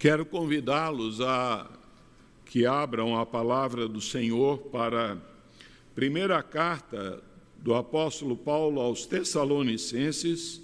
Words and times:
Quero 0.00 0.24
convidá-los 0.24 1.20
a 1.20 1.68
que 2.46 2.64
abram 2.64 3.18
a 3.18 3.26
palavra 3.26 3.86
do 3.86 4.00
Senhor 4.00 4.56
para 4.56 5.12
a 5.12 5.18
primeira 5.94 6.42
carta 6.42 7.22
do 7.58 7.74
apóstolo 7.74 8.34
Paulo 8.34 8.80
aos 8.80 9.04
Tessalonicenses, 9.04 10.62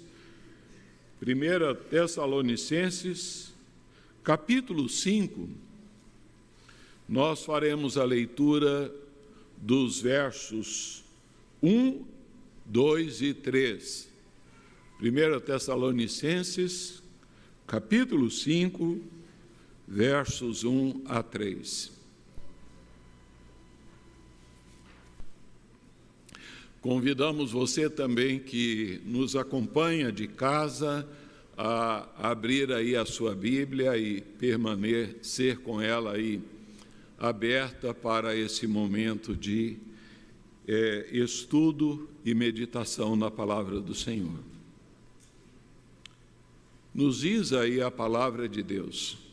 1 1.21 1.87
Tessalonicenses, 1.87 3.53
capítulo 4.23 4.89
5. 4.89 5.47
Nós 7.07 7.45
faremos 7.45 7.95
a 7.95 8.03
leitura 8.03 8.91
dos 9.55 10.01
versos 10.01 11.03
1, 11.61 12.03
2 12.65 13.21
e 13.21 13.33
3. 13.35 14.09
1 14.99 15.39
Tessalonicenses, 15.41 17.03
capítulo 17.67 18.31
5, 18.31 19.15
versos 19.87 20.63
1 20.63 21.03
a 21.05 21.23
3. 21.23 21.91
Convidamos 26.81 27.51
você 27.51 27.89
também 27.89 28.39
que 28.39 29.01
nos 29.05 29.35
acompanha 29.35 30.11
de 30.11 30.27
casa 30.27 31.07
a 31.57 32.07
abrir 32.29 32.71
aí 32.71 32.95
a 32.95 33.05
sua 33.05 33.33
Bíblia 33.33 33.97
e 33.97 34.21
permanecer 34.21 35.57
com 35.59 35.81
ela 35.81 36.13
aí 36.13 36.41
aberta 37.17 37.93
para 37.93 38.35
esse 38.35 38.67
momento 38.67 39.35
de 39.35 39.77
é, 40.67 41.07
estudo 41.11 42.07
e 42.23 42.35
meditação 42.35 43.15
na 43.15 43.31
palavra 43.31 43.79
do 43.79 43.95
Senhor. 43.95 44.39
Nos 46.93 47.21
diz 47.21 47.53
aí 47.53 47.81
a 47.81 47.89
palavra 47.89 48.47
de 48.47 48.61
Deus. 48.61 49.26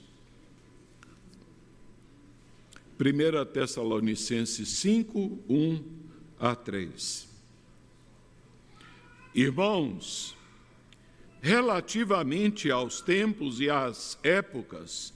1 2.99 3.53
Tessalonicenses 3.53 4.69
5, 4.69 5.45
1 5.49 5.85
a 6.39 6.55
3. 6.55 7.29
Irmãos, 9.35 10.37
relativamente 11.43 12.71
aos 12.71 13.01
tempos 13.01 13.61
e 13.61 13.69
às 13.69 14.17
épocas, 14.23 15.13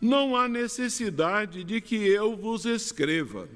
não 0.00 0.36
há 0.36 0.46
necessidade 0.46 1.64
de 1.64 1.80
que 1.80 1.96
eu 1.96 2.36
vos 2.36 2.66
escreva, 2.66 3.48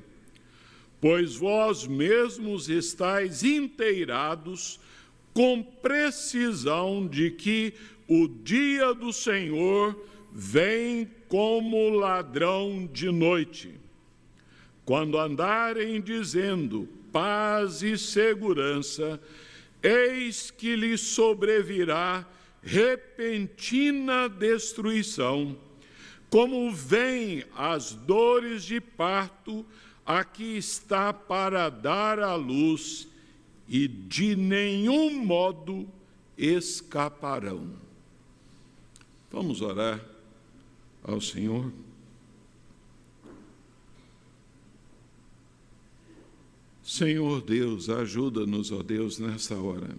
pois 0.98 1.36
vós 1.36 1.86
mesmos 1.86 2.70
estáis 2.70 3.42
inteirados 3.42 4.80
com 5.34 5.62
precisão 5.62 7.06
de 7.06 7.30
que 7.30 7.74
o 8.08 8.26
dia 8.26 8.94
do 8.94 9.12
Senhor 9.12 9.94
vem 10.32 11.17
como 11.28 11.90
ladrão 11.90 12.88
de 12.90 13.10
noite. 13.10 13.74
Quando 14.84 15.18
andarem 15.18 16.00
dizendo 16.00 16.88
paz 17.12 17.82
e 17.82 17.98
segurança, 17.98 19.20
eis 19.82 20.50
que 20.50 20.74
lhes 20.74 21.00
sobrevirá 21.00 22.26
repentina 22.62 24.28
destruição, 24.28 25.56
como 26.30 26.70
vêm 26.72 27.44
as 27.54 27.92
dores 27.92 28.64
de 28.64 28.80
parto, 28.80 29.64
aqui 30.04 30.56
está 30.56 31.12
para 31.12 31.68
dar 31.68 32.18
à 32.18 32.34
luz, 32.34 33.08
e 33.68 33.86
de 33.86 34.34
nenhum 34.34 35.22
modo 35.24 35.86
escaparão. 36.36 37.70
Vamos 39.30 39.60
orar 39.60 40.00
ao 41.02 41.20
Senhor. 41.20 41.72
Senhor 46.82 47.42
Deus, 47.42 47.88
ajuda-nos, 47.88 48.72
ó 48.72 48.82
Deus, 48.82 49.18
nessa 49.18 49.56
hora. 49.56 49.94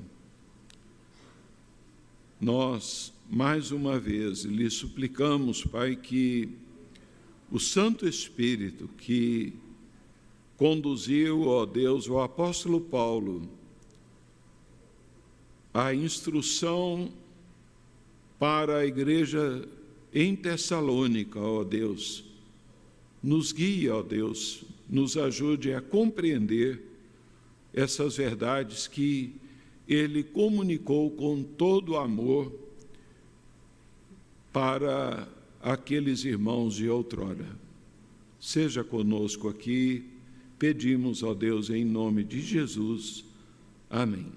Nós, 2.41 3.13
mais 3.29 3.71
uma 3.71 3.99
vez, 3.99 4.43
lhe 4.43 4.69
suplicamos, 4.69 5.63
Pai, 5.63 5.95
que 5.95 6.49
o 7.51 7.59
Santo 7.59 8.07
Espírito 8.07 8.87
que 8.97 9.53
conduziu, 10.57 11.47
ó 11.47 11.65
Deus, 11.65 12.07
o 12.07 12.19
apóstolo 12.19 12.81
Paulo 12.81 13.47
a 15.73 15.93
instrução 15.93 17.11
para 18.37 18.79
a 18.79 18.85
igreja 18.85 19.67
em 20.13 20.35
Tessalônica, 20.35 21.39
ó 21.39 21.63
Deus. 21.63 22.23
Nos 23.21 23.51
guie, 23.51 23.89
ó 23.89 24.01
Deus, 24.01 24.63
nos 24.89 25.17
ajude 25.17 25.73
a 25.73 25.81
compreender 25.81 26.81
essas 27.73 28.17
verdades 28.17 28.87
que 28.87 29.33
ele 29.87 30.23
comunicou 30.23 31.11
com 31.11 31.43
todo 31.43 31.97
amor 31.97 32.51
para 34.51 35.27
aqueles 35.61 36.23
irmãos 36.23 36.75
de 36.75 36.87
outrora. 36.87 37.47
Seja 38.39 38.83
conosco 38.83 39.49
aqui, 39.49 40.05
pedimos, 40.57 41.23
ó 41.23 41.33
Deus, 41.33 41.69
em 41.69 41.83
nome 41.83 42.23
de 42.23 42.41
Jesus. 42.41 43.25
Amém. 43.89 44.27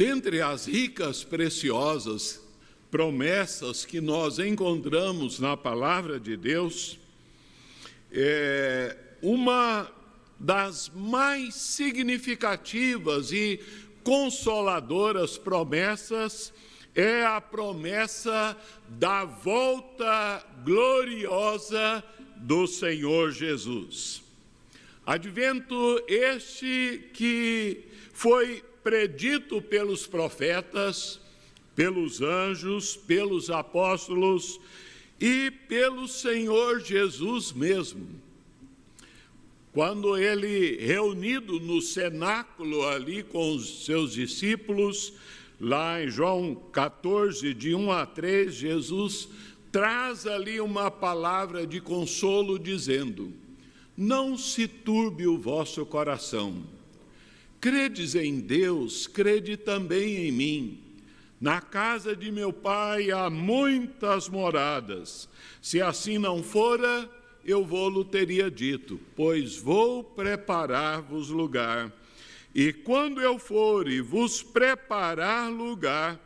Dentre 0.00 0.40
as 0.40 0.64
ricas, 0.64 1.22
preciosas 1.22 2.42
promessas 2.90 3.84
que 3.84 4.00
nós 4.00 4.38
encontramos 4.38 5.38
na 5.38 5.58
palavra 5.58 6.18
de 6.18 6.38
Deus, 6.38 6.98
é 8.10 8.96
uma 9.20 9.92
das 10.38 10.88
mais 10.88 11.54
significativas 11.54 13.30
e 13.30 13.60
consoladoras 14.02 15.36
promessas 15.36 16.50
é 16.94 17.22
a 17.22 17.38
promessa 17.38 18.56
da 18.88 19.26
volta 19.26 20.42
gloriosa 20.64 22.02
do 22.36 22.66
Senhor 22.66 23.32
Jesus. 23.32 24.22
Advento 25.04 26.02
este 26.08 27.10
que 27.12 27.84
foi 28.14 28.64
predito 28.82 29.60
pelos 29.60 30.06
profetas, 30.06 31.20
pelos 31.74 32.20
anjos, 32.20 32.96
pelos 32.96 33.50
apóstolos 33.50 34.60
e 35.20 35.50
pelo 35.68 36.08
Senhor 36.08 36.80
Jesus 36.80 37.52
mesmo. 37.52 38.06
Quando 39.72 40.16
ele, 40.16 40.76
reunido 40.84 41.60
no 41.60 41.80
cenáculo 41.80 42.86
ali 42.88 43.22
com 43.22 43.54
os 43.54 43.84
seus 43.84 44.14
discípulos, 44.14 45.12
lá 45.60 46.02
em 46.02 46.08
João 46.08 46.56
14, 46.72 47.54
de 47.54 47.74
1 47.74 47.92
a 47.92 48.04
3, 48.04 48.52
Jesus 48.52 49.28
traz 49.70 50.26
ali 50.26 50.60
uma 50.60 50.90
palavra 50.90 51.64
de 51.64 51.80
consolo, 51.80 52.58
dizendo: 52.58 53.32
Não 53.96 54.36
se 54.36 54.66
turbe 54.66 55.28
o 55.28 55.38
vosso 55.38 55.86
coração 55.86 56.79
Credes 57.60 58.14
em 58.14 58.40
Deus, 58.40 59.06
crede 59.06 59.56
também 59.56 60.28
em 60.28 60.32
mim. 60.32 60.82
Na 61.38 61.60
casa 61.60 62.16
de 62.16 62.32
meu 62.32 62.52
pai 62.52 63.10
há 63.10 63.28
muitas 63.28 64.28
moradas. 64.28 65.28
Se 65.60 65.80
assim 65.80 66.16
não 66.16 66.42
fora, 66.42 67.08
eu 67.44 67.64
vou-lo 67.64 68.02
teria 68.04 68.50
dito, 68.50 68.98
pois 69.14 69.56
vou 69.56 70.02
preparar-vos 70.02 71.28
lugar. 71.28 71.92
E 72.54 72.72
quando 72.72 73.20
eu 73.20 73.38
for 73.38 73.88
e 73.88 74.00
vos 74.00 74.42
preparar 74.42 75.50
lugar, 75.50 76.18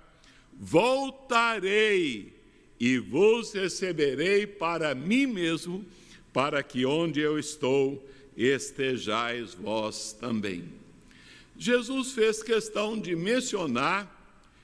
voltarei 0.53 2.32
e 2.79 2.99
vos 2.99 3.53
receberei 3.53 4.47
para 4.47 4.94
mim 4.94 5.26
mesmo, 5.26 5.85
para 6.32 6.62
que 6.62 6.87
onde 6.87 7.20
eu 7.20 7.38
estou 7.38 8.05
estejais 8.37 9.55
vós 9.55 10.12
também. 10.12 10.83
Jesus 11.56 12.12
fez 12.12 12.43
questão 12.43 12.99
de 12.99 13.15
mencionar 13.15 14.11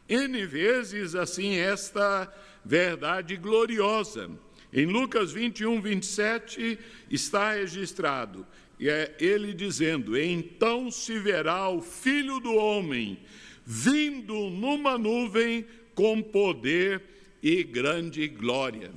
N 0.09 0.45
vezes 0.45 1.15
assim 1.15 1.55
esta 1.55 2.33
verdade 2.65 3.37
gloriosa. 3.37 4.31
Em 4.73 4.87
Lucas 4.87 5.33
21, 5.33 5.81
27 5.81 6.79
está 7.11 7.53
registrado, 7.53 8.47
e 8.79 8.89
é 8.89 9.15
ele 9.21 9.53
dizendo: 9.53 10.17
Então 10.19 10.91
se 10.91 11.19
verá 11.19 11.69
o 11.69 11.81
Filho 11.81 12.41
do 12.41 12.55
Homem 12.55 13.19
vindo 13.65 14.51
numa 14.51 14.99
nuvem 14.99 15.65
com 15.95 16.21
poder 16.21 17.03
e 17.43 17.63
grande 17.63 18.27
glória. 18.27 18.93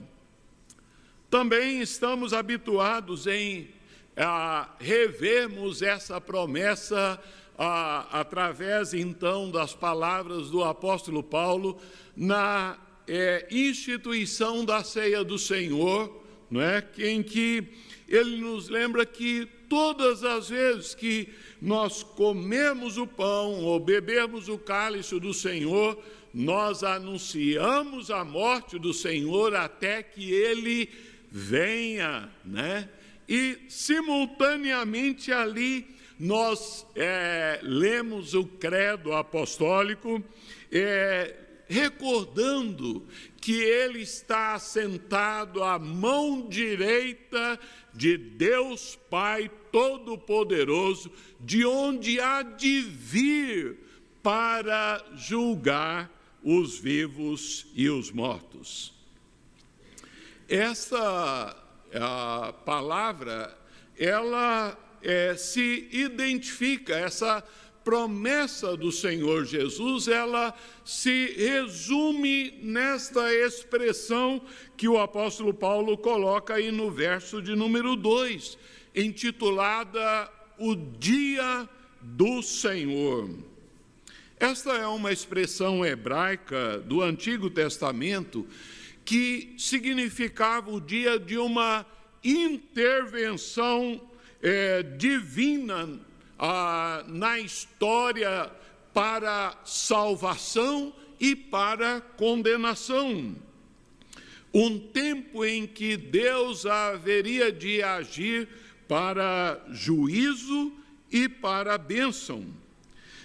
também 1.29 1.81
estamos 1.81 2.33
habituados 2.33 3.27
em 3.27 3.69
a, 4.15 4.69
revermos 4.79 5.81
essa 5.81 6.21
promessa 6.21 7.19
através 7.57 8.93
então 8.93 9.51
das 9.51 9.73
palavras 9.73 10.49
do 10.49 10.63
apóstolo 10.63 11.21
Paulo 11.21 11.79
na 12.15 12.77
é, 13.07 13.47
instituição 13.51 14.65
da 14.65 14.83
ceia 14.83 15.23
do 15.23 15.37
Senhor, 15.37 16.23
não 16.49 16.61
é? 16.61 16.83
em 16.97 17.21
que 17.21 17.63
ele 18.07 18.37
nos 18.37 18.69
lembra 18.69 19.05
que 19.05 19.47
todas 19.69 20.23
as 20.23 20.49
vezes 20.49 20.93
que 20.93 21.29
nós 21.61 22.03
comemos 22.03 22.97
o 22.97 23.07
pão 23.07 23.63
ou 23.63 23.79
bebemos 23.79 24.47
o 24.49 24.57
cálice 24.57 25.19
do 25.19 25.33
Senhor, 25.33 25.97
nós 26.33 26.83
anunciamos 26.83 28.11
a 28.11 28.23
morte 28.25 28.77
do 28.77 28.93
Senhor 28.93 29.55
até 29.55 30.03
que 30.03 30.31
ele 30.31 30.89
venha, 31.31 32.29
né? 32.43 32.89
E 33.27 33.57
simultaneamente 33.69 35.31
ali 35.31 35.87
nós 36.19 36.85
é, 36.95 37.59
lemos 37.63 38.33
o 38.33 38.45
credo 38.45 39.13
apostólico, 39.13 40.23
é, 40.71 41.35
recordando 41.67 43.05
que 43.41 43.53
ele 43.61 44.01
está 44.01 44.57
sentado 44.59 45.63
à 45.63 45.77
mão 45.79 46.47
direita 46.47 47.59
de 47.93 48.17
Deus 48.17 48.97
Pai 49.09 49.49
Todo-Poderoso, 49.71 51.11
de 51.39 51.65
onde 51.65 52.19
há 52.19 52.41
de 52.41 52.81
vir 52.81 53.77
para 54.21 55.03
julgar 55.15 56.11
os 56.43 56.77
vivos 56.77 57.67
e 57.73 57.89
os 57.89 58.11
mortos. 58.11 58.93
Essa 60.47 61.55
palavra, 62.65 63.57
ela 63.97 64.77
é, 65.03 65.35
se 65.35 65.87
identifica, 65.91 66.95
essa 66.95 67.43
promessa 67.83 68.77
do 68.77 68.91
Senhor 68.91 69.45
Jesus, 69.45 70.07
ela 70.07 70.55
se 70.85 71.33
resume 71.37 72.57
nesta 72.61 73.33
expressão 73.33 74.41
que 74.77 74.87
o 74.87 74.97
apóstolo 74.97 75.53
Paulo 75.53 75.97
coloca 75.97 76.55
aí 76.55 76.71
no 76.71 76.89
verso 76.89 77.41
de 77.41 77.55
número 77.55 77.95
2, 77.95 78.57
intitulada 78.95 80.31
O 80.57 80.75
Dia 80.75 81.67
do 82.01 82.41
Senhor. 82.41 83.29
Esta 84.39 84.73
é 84.73 84.87
uma 84.87 85.11
expressão 85.11 85.85
hebraica 85.85 86.79
do 86.79 87.01
Antigo 87.01 87.49
Testamento 87.49 88.47
que 89.05 89.53
significava 89.57 90.71
o 90.71 90.79
dia 90.79 91.19
de 91.19 91.37
uma 91.37 91.85
intervenção 92.23 94.01
é, 94.43 94.83
divina 94.83 95.97
ah, 96.37 97.05
na 97.07 97.39
história 97.39 98.51
para 98.93 99.57
salvação 99.63 100.93
e 101.19 101.33
para 101.33 102.01
condenação. 102.01 103.33
Um 104.53 104.77
tempo 104.77 105.45
em 105.45 105.65
que 105.65 105.95
Deus 105.95 106.65
haveria 106.65 107.51
de 107.51 107.81
agir 107.81 108.49
para 108.87 109.63
juízo 109.71 110.73
e 111.09 111.29
para 111.29 111.77
bênção. 111.77 112.45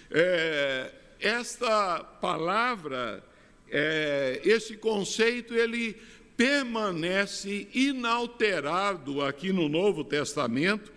É, 0.09 0.91
esta 1.19 1.99
palavra, 1.99 3.23
é, 3.69 4.41
esse 4.43 4.77
conceito, 4.77 5.53
ele 5.53 5.95
permanece 6.39 7.67
inalterado 7.73 9.21
aqui 9.21 9.51
no 9.51 9.67
Novo 9.67 10.05
Testamento, 10.05 10.89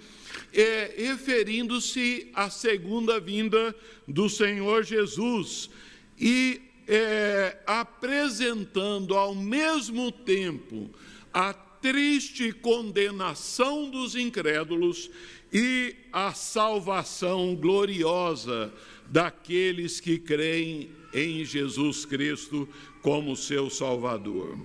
é, 0.54 0.94
referindo-se 0.96 2.30
à 2.32 2.48
segunda 2.48 3.18
vinda 3.18 3.74
do 4.06 4.28
Senhor 4.28 4.84
Jesus 4.84 5.68
e 6.16 6.60
é, 6.86 7.58
apresentando 7.66 9.16
ao 9.16 9.34
mesmo 9.34 10.12
tempo 10.12 10.88
a 11.34 11.52
triste 11.52 12.52
condenação 12.52 13.90
dos 13.90 14.14
incrédulos 14.14 15.10
e 15.52 15.96
a 16.12 16.32
salvação 16.34 17.56
gloriosa 17.56 18.72
daqueles 19.08 19.98
que 19.98 20.18
creem 20.18 20.90
em 21.12 21.44
Jesus 21.44 22.04
Cristo 22.04 22.68
como 23.02 23.34
seu 23.34 23.68
Salvador. 23.68 24.56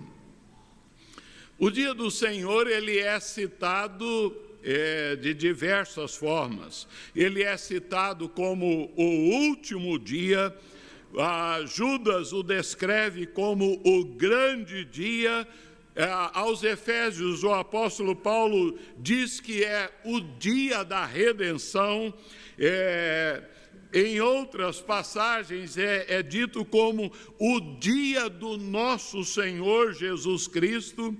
O 1.60 1.72
dia 1.72 1.92
do 1.92 2.12
Senhor 2.12 2.68
ele 2.68 3.00
é 3.00 3.20
citado 3.20 4.36
é, 4.64 5.16
de 5.16 5.34
diversas 5.34 6.16
formas. 6.16 6.88
Ele 7.16 7.42
é 7.42 7.58
citado 7.58 8.30
como 8.30 8.92
o 8.96 9.04
último 9.04 9.98
dia. 9.98 10.56
Ah, 11.18 11.62
Judas 11.66 12.32
o 12.32 12.44
descreve 12.44 13.26
como 13.26 13.82
o 13.84 14.06
grande 14.06 14.86
dia. 14.86 15.48
É, 15.96 16.04
aos 16.34 16.64
Efésios, 16.64 17.44
o 17.44 17.52
apóstolo 17.52 18.16
Paulo 18.16 18.78
diz 19.00 19.40
que 19.40 19.64
é 19.64 19.90
o 20.06 20.20
dia 20.20 20.84
da 20.84 21.08
redenção. 21.08 22.14
É, 22.60 23.42
em 23.94 24.20
outras 24.20 24.82
passagens 24.82 25.78
é, 25.78 26.06
é, 26.10 26.22
dito 26.22 26.66
como 26.66 27.12
o 27.40 27.60
dia 27.80 28.30
do 28.30 28.58
nosso 28.58 29.24
Senhor 29.24 29.94
Jesus 29.94 30.48
Cristo, 30.48 31.18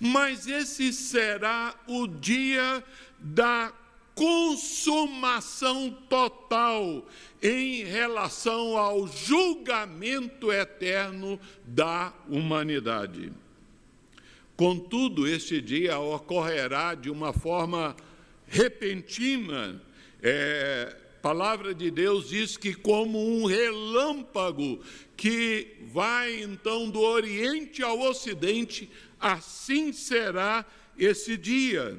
mas 0.00 0.46
esse 0.46 0.92
será 0.92 1.74
o 1.86 2.06
dia 2.06 2.82
da 3.18 3.72
consumação 4.14 5.90
total 6.08 7.06
em 7.42 7.84
relação 7.84 8.76
ao 8.76 9.06
julgamento 9.06 10.50
eterno 10.50 11.38
da 11.66 12.14
humanidade. 12.28 13.30
Contudo, 14.56 15.28
este 15.28 15.60
dia 15.60 15.98
ocorrerá 15.98 16.94
de 16.94 17.10
uma 17.10 17.34
forma 17.34 17.94
repentina, 18.46 19.82
é, 20.22 20.96
palavra 21.20 21.74
de 21.74 21.90
Deus 21.90 22.28
diz 22.28 22.56
que 22.56 22.72
como 22.72 23.18
um 23.18 23.44
relâmpago 23.44 24.80
que 25.16 25.76
vai 25.92 26.40
então 26.40 26.88
do 26.88 27.00
Oriente 27.00 27.82
ao 27.82 28.00
Ocidente, 28.00 28.88
assim 29.20 29.92
será 29.92 30.64
esse 30.98 31.36
dia. 31.36 31.98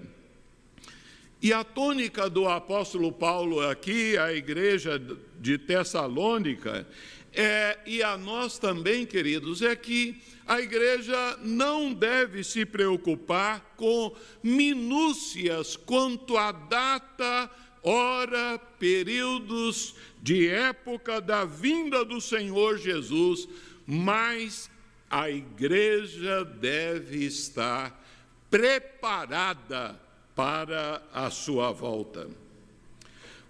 E 1.41 1.53
a 1.53 1.63
tônica 1.63 2.29
do 2.29 2.47
apóstolo 2.47 3.11
Paulo 3.11 3.61
aqui, 3.61 4.17
a 4.17 4.33
igreja 4.33 4.99
de 5.39 5.57
Tessalônica, 5.57 6.87
é, 7.33 7.77
e 7.85 8.01
a 8.01 8.17
nós 8.17 8.57
também, 8.57 9.05
queridos, 9.05 9.61
é 9.61 9.75
que 9.75 10.19
a 10.47 10.59
igreja 10.59 11.37
não 11.43 11.93
deve 11.93 12.43
se 12.43 12.65
preocupar 12.65 13.75
com 13.77 14.15
minúcias 14.41 15.75
quanto 15.75 16.35
à 16.37 16.51
data 16.51 17.51
hora, 17.83 18.57
períodos 18.79 19.95
de 20.21 20.47
época 20.47 21.21
da 21.21 21.45
vinda 21.45 22.03
do 22.03 22.19
Senhor 22.19 22.77
Jesus, 22.77 23.47
mas 23.85 24.69
a 25.09 25.29
igreja 25.29 26.43
deve 26.43 27.25
estar 27.25 28.03
preparada 28.49 29.99
para 30.35 31.01
a 31.13 31.29
sua 31.29 31.71
volta. 31.71 32.27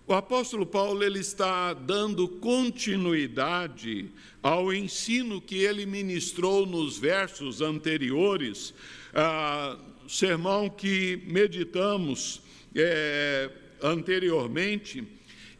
O 0.08 0.14
apóstolo 0.14 0.66
Paulo 0.66 1.04
ele 1.04 1.20
está 1.20 1.74
dando 1.74 2.30
continuidade 2.30 4.10
ao 4.42 4.74
ensino 4.74 5.42
que 5.42 5.58
ele 5.58 5.86
ministrou 5.86 6.66
nos 6.66 6.98
versos 6.98 7.60
anteriores, 7.60 8.74
ah, 9.14 9.78
sermão 10.08 10.70
que 10.70 11.22
meditamos 11.26 12.42
é, 12.74 13.50
anteriormente, 13.82 15.04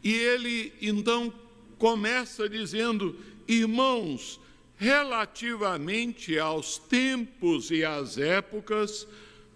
e 0.02 0.14
ele 0.14 0.72
então 0.80 1.30
começa 1.76 2.48
dizendo: 2.48 3.16
irmãos, 3.46 4.40
relativamente 4.78 6.38
aos 6.38 6.78
tempos 6.78 7.70
e 7.70 7.84
às 7.84 8.16
épocas, 8.16 9.06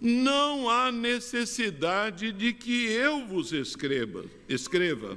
não 0.00 0.68
há 0.68 0.90
necessidade 0.90 2.32
de 2.32 2.52
que 2.52 2.86
eu 2.86 3.24
vos 3.24 3.52
escreva. 3.52 4.24
escreva. 4.48 5.16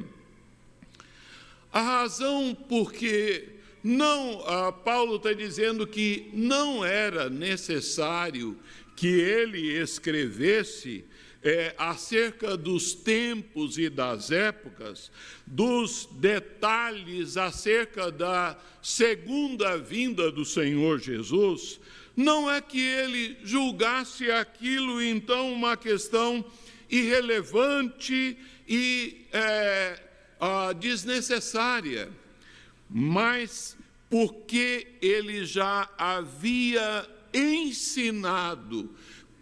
A 1.74 1.82
razão 1.82 2.56
porque 2.70 3.50
não, 3.84 4.42
Paulo 4.84 5.18
está 5.18 5.34
dizendo 5.34 5.86
que 5.86 6.30
não 6.34 6.86
era 6.86 7.30
necessário 7.30 8.58
que 8.96 9.08
ele 9.08 9.80
escrevesse 9.82 11.04
é, 11.46 11.76
acerca 11.78 12.58
dos 12.58 12.96
tempos 12.96 13.78
e 13.78 13.88
das 13.88 14.32
épocas, 14.32 15.12
dos 15.46 16.10
detalhes 16.14 17.38
acerca 17.38 18.12
da 18.12 18.58
segunda 18.82 19.78
vinda 19.78 20.32
do 20.32 20.44
Senhor 20.44 21.00
Jesus, 21.00 21.80
não 22.18 22.50
é 22.50 22.60
que 22.60 22.82
ele 22.82 23.38
julgasse 23.44 24.32
aquilo 24.32 25.00
então 25.00 25.54
uma 25.54 25.78
questão 25.78 26.44
irrelevante 26.90 28.36
e 28.68 29.28
é, 29.32 30.00
desnecessária, 30.80 32.10
mas 32.90 33.78
porque 34.10 34.88
ele 35.00 35.46
já 35.46 35.88
havia 35.96 37.08
ensinado 37.32 38.96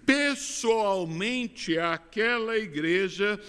pessoalmente 0.06 1.78
àquela 1.78 2.58
igreja 2.58 3.40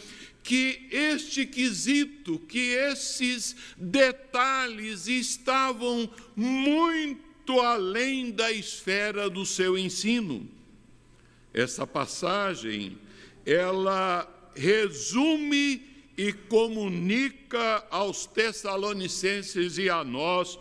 que 0.43 0.87
este 0.91 1.47
quesito, 1.47 2.39
que 2.39 2.73
esses 2.75 3.57
detalhes 3.79 5.07
estavam 5.07 6.09
muito 6.37 7.61
além 7.61 8.31
da 8.31 8.53
esfera 8.53 9.31
do 9.31 9.47
seu 9.47 9.79
ensino. 9.79 10.47
Essa 11.53 11.87
passagem, 11.87 12.99
ela 13.47 14.31
resume 14.55 15.83
e 16.17 16.33
comunica 16.33 17.87
aos 17.91 18.27
Tessalonicenses 18.27 19.79
e 19.79 19.89
a 19.89 20.05
nós 20.05 20.59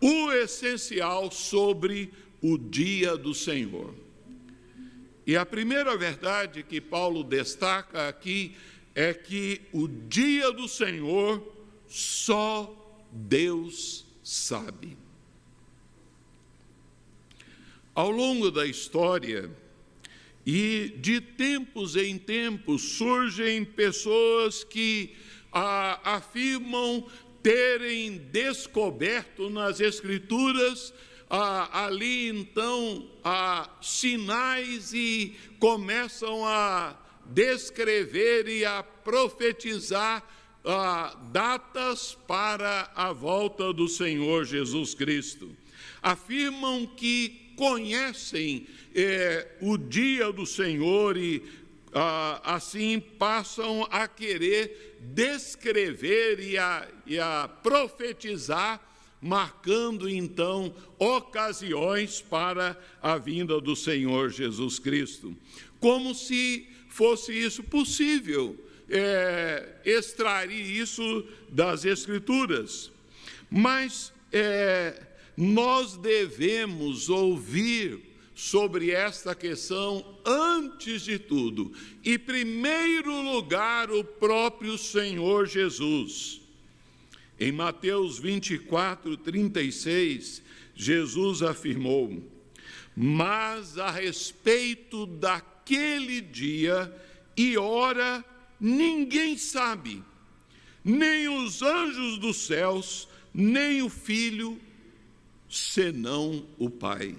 o 0.00 0.32
essencial 0.32 1.30
sobre 1.30 2.10
o 2.40 2.56
dia 2.56 3.16
do 3.16 3.34
Senhor. 3.34 4.05
E 5.26 5.36
a 5.36 5.44
primeira 5.44 5.96
verdade 5.96 6.62
que 6.62 6.80
Paulo 6.80 7.24
destaca 7.24 8.08
aqui 8.08 8.56
é 8.94 9.12
que 9.12 9.60
o 9.72 9.88
dia 9.88 10.52
do 10.52 10.68
Senhor 10.68 11.42
só 11.88 13.04
Deus 13.10 14.06
sabe. 14.22 14.96
Ao 17.92 18.10
longo 18.10 18.50
da 18.50 18.66
história, 18.66 19.50
e 20.46 20.94
de 20.98 21.20
tempos 21.20 21.96
em 21.96 22.16
tempos 22.16 22.82
surgem 22.82 23.64
pessoas 23.64 24.62
que 24.62 25.12
ah, 25.52 25.98
afirmam 26.04 27.04
terem 27.42 28.16
descoberto 28.16 29.50
nas 29.50 29.80
Escrituras 29.80 30.94
ah, 31.28 31.84
ali 31.84 32.28
então 32.28 33.08
ah, 33.24 33.68
sinais 33.80 34.92
e 34.92 35.36
começam 35.58 36.44
a 36.44 36.96
descrever 37.26 38.48
e 38.48 38.64
a 38.64 38.82
profetizar 38.82 40.24
ah, 40.64 41.16
datas 41.32 42.16
para 42.26 42.90
a 42.94 43.12
volta 43.12 43.72
do 43.72 43.88
Senhor 43.88 44.44
Jesus 44.44 44.94
Cristo. 44.94 45.50
Afirmam 46.02 46.86
que 46.86 47.52
conhecem 47.56 48.66
eh, 48.94 49.48
o 49.60 49.76
dia 49.76 50.30
do 50.32 50.44
Senhor 50.44 51.16
e 51.16 51.42
ah, 51.92 52.40
assim 52.44 53.00
passam 53.00 53.86
a 53.90 54.06
querer 54.06 54.98
descrever 55.00 56.40
e 56.40 56.58
a, 56.58 56.86
e 57.06 57.18
a 57.18 57.48
profetizar, 57.62 58.80
marcando 59.20 60.08
então 60.08 60.74
ocasiões 60.98 62.20
para 62.20 62.78
a 63.02 63.16
vinda 63.16 63.60
do 63.60 63.74
Senhor 63.74 64.30
Jesus 64.30 64.78
Cristo. 64.78 65.36
Como 65.80 66.14
se 66.14 66.68
fosse 66.88 67.32
isso 67.32 67.62
possível, 67.62 68.56
é, 68.88 69.80
extrair 69.84 70.78
isso 70.80 71.24
das 71.48 71.84
Escrituras. 71.84 72.90
Mas 73.50 74.12
é, 74.32 75.02
nós 75.36 75.96
devemos 75.96 77.08
ouvir 77.08 78.00
sobre 78.34 78.90
esta 78.90 79.34
questão 79.34 80.04
antes 80.24 81.02
de 81.02 81.18
tudo, 81.18 81.72
e 82.04 82.18
primeiro 82.18 83.22
lugar 83.22 83.90
o 83.90 84.04
próprio 84.04 84.76
Senhor 84.76 85.46
Jesus. 85.46 86.42
Em 87.38 87.52
Mateus 87.52 88.18
24, 88.18 89.16
36, 89.18 90.42
Jesus 90.74 91.42
afirmou: 91.42 92.22
Mas 92.96 93.78
a 93.78 93.90
respeito 93.90 95.06
daquele 95.06 96.20
dia 96.22 96.94
e 97.36 97.58
hora, 97.58 98.24
ninguém 98.58 99.36
sabe, 99.36 100.02
nem 100.82 101.28
os 101.28 101.60
anjos 101.60 102.18
dos 102.18 102.46
céus, 102.46 103.06
nem 103.34 103.82
o 103.82 103.90
filho, 103.90 104.58
senão 105.48 106.46
o 106.56 106.70
Pai. 106.70 107.14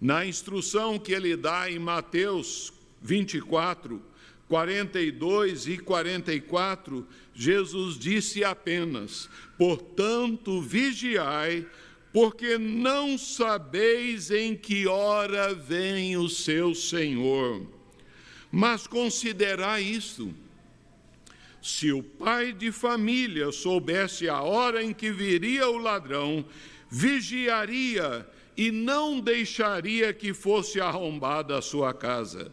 Na 0.00 0.26
instrução 0.26 0.98
que 0.98 1.12
ele 1.12 1.36
dá 1.36 1.70
em 1.70 1.78
Mateus 1.78 2.72
24, 3.00 4.02
42 4.48 5.66
e 5.66 5.78
44, 5.78 7.06
Jesus 7.34 7.98
disse 7.98 8.44
apenas: 8.44 9.28
Portanto, 9.58 10.60
vigiai, 10.60 11.66
porque 12.12 12.56
não 12.56 13.18
sabeis 13.18 14.30
em 14.30 14.56
que 14.56 14.86
hora 14.86 15.54
vem 15.54 16.16
o 16.16 16.28
seu 16.28 16.74
Senhor. 16.74 17.66
Mas 18.50 18.86
considerai 18.86 19.82
isto: 19.82 20.32
se 21.60 21.90
o 21.90 22.02
pai 22.02 22.52
de 22.52 22.70
família 22.70 23.50
soubesse 23.50 24.28
a 24.28 24.40
hora 24.40 24.82
em 24.82 24.94
que 24.94 25.10
viria 25.10 25.68
o 25.68 25.76
ladrão, 25.76 26.44
vigiaria 26.88 28.26
e 28.56 28.70
não 28.70 29.20
deixaria 29.20 30.12
que 30.14 30.32
fosse 30.32 30.80
arrombada 30.80 31.58
a 31.58 31.62
sua 31.62 31.92
casa. 31.92 32.52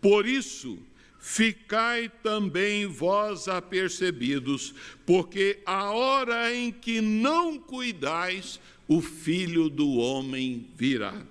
Por 0.00 0.26
isso, 0.26 0.78
ficai 1.22 2.10
também 2.20 2.84
vós 2.84 3.46
apercebidos, 3.46 4.74
porque 5.06 5.60
a 5.64 5.92
hora 5.92 6.52
em 6.52 6.72
que 6.72 7.00
não 7.00 7.60
cuidais, 7.60 8.58
o 8.88 9.00
filho 9.00 9.70
do 9.70 9.88
homem 9.98 10.66
virá. 10.74 11.24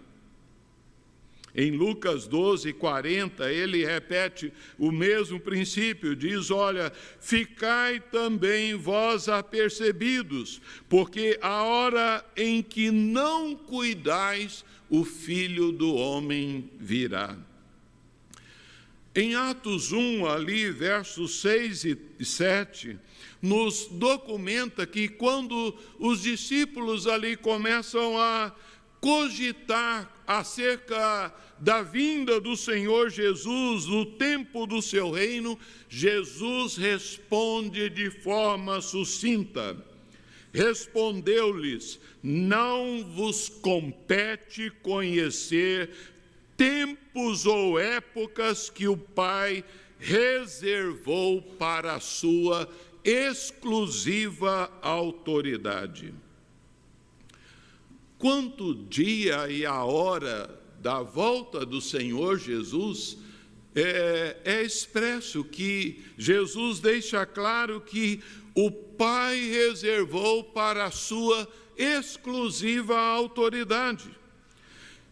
Em 1.53 1.71
Lucas 1.71 2.25
12, 2.25 2.71
40, 2.71 3.51
ele 3.51 3.83
repete 3.86 4.53
o 4.79 4.93
mesmo 4.93 5.38
princípio, 5.38 6.15
diz: 6.15 6.50
Olha, 6.50 6.89
ficai 7.19 8.00
também 8.00 8.75
vós 8.75 9.27
apercebidos, 9.27 10.62
porque 10.88 11.38
a 11.41 11.63
hora 11.63 12.25
em 12.38 12.63
que 12.63 12.89
não 12.91 13.53
cuidais, 13.53 14.63
o 14.89 15.03
filho 15.03 15.74
do 15.74 15.93
homem 15.93 16.71
virá. 16.79 17.38
Em 19.13 19.36
Atos 19.36 19.91
1, 19.91 20.25
ali, 20.25 20.72
versos 20.72 21.41
6 21.41 21.84
e 21.84 22.25
7, 22.25 22.98
nos 23.41 23.88
documenta 23.91 24.88
que 24.88 25.10
quando 25.10 25.75
os 26.00 26.22
discípulos 26.22 27.08
ali 27.08 27.36
começam 27.36 28.18
a 28.18 28.56
cogitar 29.01 30.24
acerca 30.25 31.34
da 31.60 31.82
vinda 31.82 32.39
do 32.39 32.56
Senhor 32.56 33.10
Jesus, 33.10 33.86
no 33.86 34.06
tempo 34.06 34.65
do 34.65 34.82
seu 34.82 35.12
reino, 35.12 35.60
Jesus 35.89 36.77
responde 36.77 37.89
de 37.89 38.10
forma 38.10 38.80
sucinta. 38.80 39.75
Respondeu-lhes: 40.53 42.00
Não 42.22 43.03
vos 43.03 43.48
compete 43.48 44.70
conhecer 44.82 45.89
tempos 46.62 47.46
ou 47.46 47.80
épocas 47.80 48.70
que 48.70 48.88
o 48.88 48.98
Pai 48.98 49.63
reservou 49.98 51.41
para 51.41 51.96
a 51.96 52.00
sua 52.00 52.70
exclusiva 53.03 54.72
autoridade 54.82 56.13
quanto 58.22 58.75
dia 58.75 59.50
e 59.50 59.65
a 59.65 59.84
hora 59.84 60.48
da 60.80 61.01
volta 61.01 61.65
do 61.65 61.82
Senhor 61.82 62.38
Jesus, 62.38 63.18
é, 63.74 64.38
é 64.46 64.62
expresso 64.62 65.44
que 65.44 66.03
Jesus 66.15 66.80
deixa 66.80 67.25
claro 67.25 67.82
que 67.82 68.22
o 68.53 68.70
Pai 68.70 69.39
reservou 69.50 70.44
para 70.44 70.86
a 70.86 70.91
sua 70.91 71.48
exclusiva 71.75 72.96
autoridade. 72.96 74.12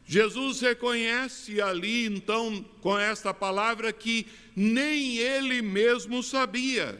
Jesus 0.09 0.59
reconhece 0.61 1.61
ali, 1.61 2.07
então, 2.07 2.65
com 2.81 2.97
esta 2.97 3.31
palavra, 3.31 3.93
que 3.93 4.25
nem 4.55 5.17
ele 5.19 5.61
mesmo 5.61 6.23
sabia. 6.23 6.99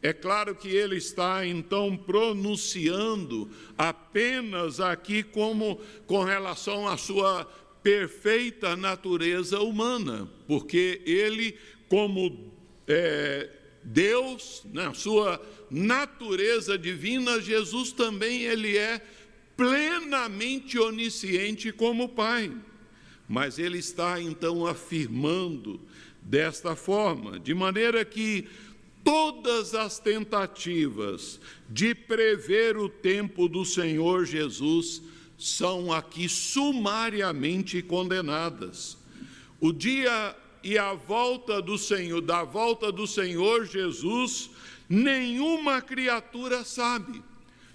É 0.00 0.14
claro 0.14 0.54
que 0.54 0.68
ele 0.68 0.96
está 0.96 1.44
então 1.44 1.94
pronunciando 1.94 3.50
apenas 3.76 4.80
aqui 4.80 5.22
como 5.22 5.78
com 6.06 6.24
relação 6.24 6.88
à 6.88 6.96
sua 6.96 7.44
perfeita 7.82 8.74
natureza 8.76 9.60
humana, 9.60 10.26
porque 10.48 11.02
ele, 11.04 11.54
como 11.86 12.50
é, 12.88 13.50
Deus, 13.84 14.62
na 14.72 14.94
sua 14.94 15.38
natureza 15.70 16.78
divina, 16.78 17.42
Jesus 17.42 17.92
também 17.92 18.44
ele 18.44 18.78
é 18.78 19.02
plenamente 19.56 20.78
onisciente 20.78 21.72
como 21.72 22.08
Pai. 22.08 22.52
Mas 23.28 23.58
ele 23.58 23.78
está 23.78 24.20
então 24.20 24.66
afirmando 24.66 25.80
desta 26.22 26.76
forma, 26.76 27.38
de 27.38 27.54
maneira 27.54 28.04
que 28.04 28.46
todas 29.02 29.74
as 29.74 29.98
tentativas 29.98 31.40
de 31.68 31.94
prever 31.94 32.76
o 32.76 32.88
tempo 32.88 33.48
do 33.48 33.64
Senhor 33.64 34.24
Jesus 34.24 35.02
são 35.36 35.92
aqui 35.92 36.28
sumariamente 36.28 37.82
condenadas. 37.82 38.96
O 39.60 39.72
dia 39.72 40.36
e 40.62 40.78
a 40.78 40.92
volta 40.94 41.60
do 41.60 41.76
Senhor, 41.76 42.20
da 42.20 42.44
volta 42.44 42.92
do 42.92 43.06
Senhor 43.06 43.66
Jesus, 43.66 44.50
nenhuma 44.88 45.80
criatura 45.80 46.64
sabe. 46.64 47.22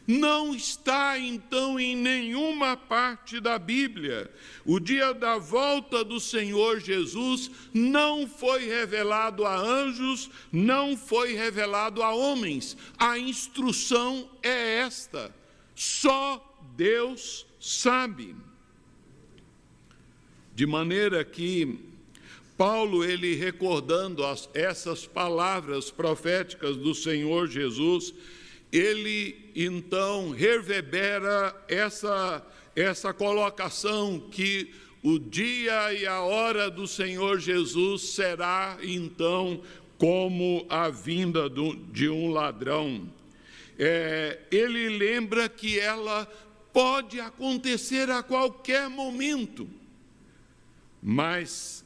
Não 0.07 0.55
está 0.55 1.19
então 1.19 1.77
em 1.77 1.93
nenhuma 1.93 2.77
parte 2.77 3.41
da 3.41 3.59
Bíblia. 3.59 4.31
O 4.65 4.79
dia 4.79 5.13
da 5.13 5.37
volta 5.37 6.01
do 6.01 6.17
Senhor 6.17 6.79
Jesus 6.79 7.51
não 7.73 8.25
foi 8.25 8.65
revelado 8.65 9.45
a 9.45 9.57
anjos, 9.57 10.29
não 10.49 10.95
foi 10.95 11.33
revelado 11.33 12.01
a 12.01 12.15
homens. 12.15 12.77
A 12.97 13.19
instrução 13.19 14.29
é 14.41 14.75
esta: 14.79 15.35
só 15.75 16.57
Deus 16.77 17.45
sabe. 17.59 18.33
De 20.55 20.65
maneira 20.65 21.25
que 21.25 21.87
Paulo, 22.57 23.05
ele 23.05 23.35
recordando 23.35 24.25
as, 24.25 24.49
essas 24.53 25.05
palavras 25.05 25.91
proféticas 25.91 26.75
do 26.75 26.95
Senhor 26.95 27.47
Jesus, 27.47 28.13
ele 28.71 29.51
então 29.55 30.31
reverbera 30.31 31.55
essa, 31.67 32.45
essa 32.75 33.13
colocação 33.13 34.19
que 34.31 34.73
o 35.01 35.17
dia 35.17 35.93
e 35.93 36.05
a 36.05 36.21
hora 36.21 36.69
do 36.69 36.87
Senhor 36.87 37.39
Jesus 37.39 38.09
será 38.09 38.77
então 38.81 39.61
como 39.97 40.65
a 40.69 40.89
vinda 40.89 41.49
do, 41.49 41.75
de 41.75 42.09
um 42.09 42.29
ladrão. 42.29 43.09
É, 43.79 44.39
ele 44.51 44.89
lembra 44.89 45.47
que 45.47 45.79
ela 45.79 46.25
pode 46.73 47.19
acontecer 47.19 48.09
a 48.09 48.21
qualquer 48.21 48.89
momento, 48.89 49.67
mas 51.01 51.85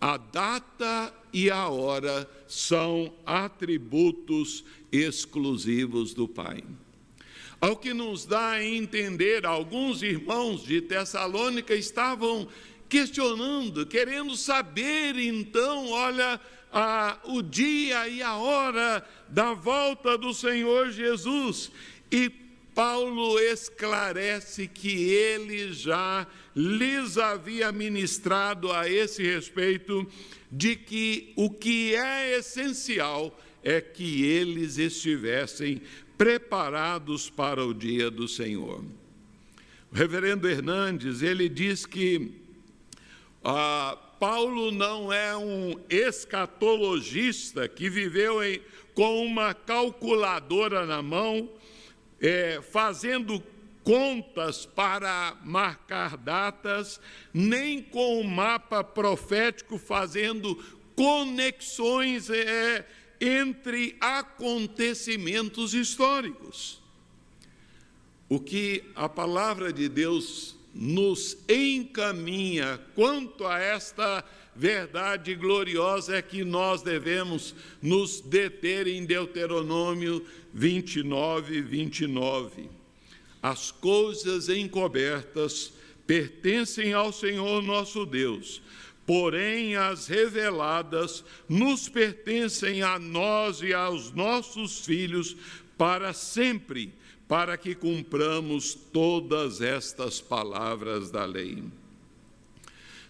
a 0.00 0.16
data 0.16 1.12
e 1.32 1.50
a 1.50 1.68
hora 1.68 2.28
são 2.46 3.12
atributos 3.24 4.64
exclusivos 4.90 6.14
do 6.14 6.26
Pai. 6.26 6.62
Ao 7.60 7.76
que 7.76 7.92
nos 7.92 8.24
dá 8.24 8.50
a 8.50 8.64
entender, 8.64 9.44
alguns 9.44 10.02
irmãos 10.02 10.62
de 10.62 10.80
Tessalônica 10.80 11.74
estavam 11.74 12.48
questionando, 12.88 13.84
querendo 13.84 14.36
saber 14.36 15.16
então, 15.18 15.90
olha, 15.90 16.40
a, 16.72 17.18
o 17.24 17.42
dia 17.42 18.08
e 18.08 18.22
a 18.22 18.36
hora 18.36 19.04
da 19.28 19.54
volta 19.54 20.16
do 20.16 20.32
Senhor 20.32 20.90
Jesus. 20.90 21.70
E 22.10 22.30
Paulo 22.78 23.40
esclarece 23.40 24.68
que 24.68 25.10
ele 25.10 25.72
já 25.72 26.24
lhes 26.54 27.18
havia 27.18 27.72
ministrado 27.72 28.70
a 28.70 28.88
esse 28.88 29.20
respeito 29.20 30.06
de 30.48 30.76
que 30.76 31.32
o 31.34 31.50
que 31.50 31.96
é 31.96 32.38
essencial 32.38 33.36
é 33.64 33.80
que 33.80 34.24
eles 34.24 34.78
estivessem 34.78 35.82
preparados 36.16 37.28
para 37.28 37.66
o 37.66 37.74
dia 37.74 38.12
do 38.12 38.28
Senhor. 38.28 38.84
O 39.90 39.96
reverendo 39.96 40.48
Hernandes, 40.48 41.20
ele 41.20 41.48
diz 41.48 41.84
que 41.84 42.30
ah, 43.42 43.98
Paulo 44.20 44.70
não 44.70 45.12
é 45.12 45.36
um 45.36 45.74
escatologista 45.90 47.66
que 47.66 47.90
viveu 47.90 48.40
em, 48.40 48.60
com 48.94 49.26
uma 49.26 49.52
calculadora 49.52 50.86
na 50.86 51.02
mão 51.02 51.57
é, 52.20 52.60
fazendo 52.62 53.42
contas 53.82 54.66
para 54.66 55.36
marcar 55.42 56.16
datas, 56.16 57.00
nem 57.32 57.82
com 57.82 58.20
o 58.20 58.24
mapa 58.24 58.84
profético 58.84 59.78
fazendo 59.78 60.54
conexões 60.94 62.28
é, 62.28 62.86
entre 63.20 63.96
acontecimentos 64.00 65.72
históricos. 65.72 66.82
O 68.28 68.38
que 68.38 68.84
a 68.94 69.08
palavra 69.08 69.72
de 69.72 69.88
Deus 69.88 70.54
nos 70.74 71.38
encaminha 71.48 72.78
quanto 72.94 73.46
a 73.46 73.58
esta 73.58 74.24
verdade 74.58 75.36
gloriosa 75.36 76.16
é 76.16 76.22
que 76.22 76.42
nós 76.42 76.82
devemos 76.82 77.54
nos 77.80 78.20
deter 78.20 78.88
em 78.88 79.06
Deuteronômio 79.06 80.26
29, 80.52 81.62
29. 81.62 82.68
As 83.40 83.70
coisas 83.70 84.48
encobertas 84.48 85.72
pertencem 86.04 86.92
ao 86.92 87.12
Senhor 87.12 87.62
nosso 87.62 88.04
Deus, 88.04 88.60
porém 89.06 89.76
as 89.76 90.08
reveladas 90.08 91.24
nos 91.48 91.88
pertencem 91.88 92.82
a 92.82 92.98
nós 92.98 93.62
e 93.62 93.72
aos 93.72 94.10
nossos 94.10 94.84
filhos 94.84 95.36
para 95.76 96.12
sempre, 96.12 96.92
para 97.28 97.56
que 97.56 97.76
cumpramos 97.76 98.74
todas 98.74 99.60
estas 99.60 100.20
palavras 100.20 101.12
da 101.12 101.24
lei. 101.24 101.62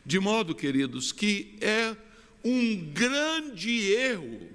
De 0.09 0.19
modo, 0.19 0.55
queridos, 0.55 1.13
que 1.13 1.59
é 1.61 1.95
um 2.43 2.77
grande 2.95 3.93
erro 3.93 4.49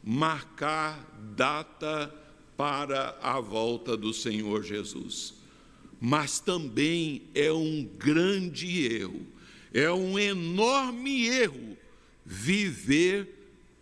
marcar 0.00 1.04
data 1.34 2.14
para 2.56 3.18
a 3.20 3.40
volta 3.40 3.96
do 3.96 4.14
Senhor 4.14 4.62
Jesus. 4.62 5.34
Mas 6.00 6.38
também 6.38 7.22
é 7.34 7.52
um 7.52 7.82
grande 7.98 8.94
erro, 8.94 9.26
é 9.72 9.90
um 9.90 10.16
enorme 10.16 11.26
erro 11.26 11.76
viver 12.24 13.28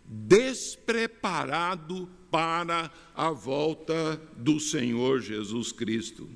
despreparado 0.03 2.09
para 2.31 2.91
a 3.13 3.29
volta 3.29 4.19
do 4.35 4.59
Senhor 4.59 5.21
Jesus 5.21 5.71
Cristo. 5.71 6.27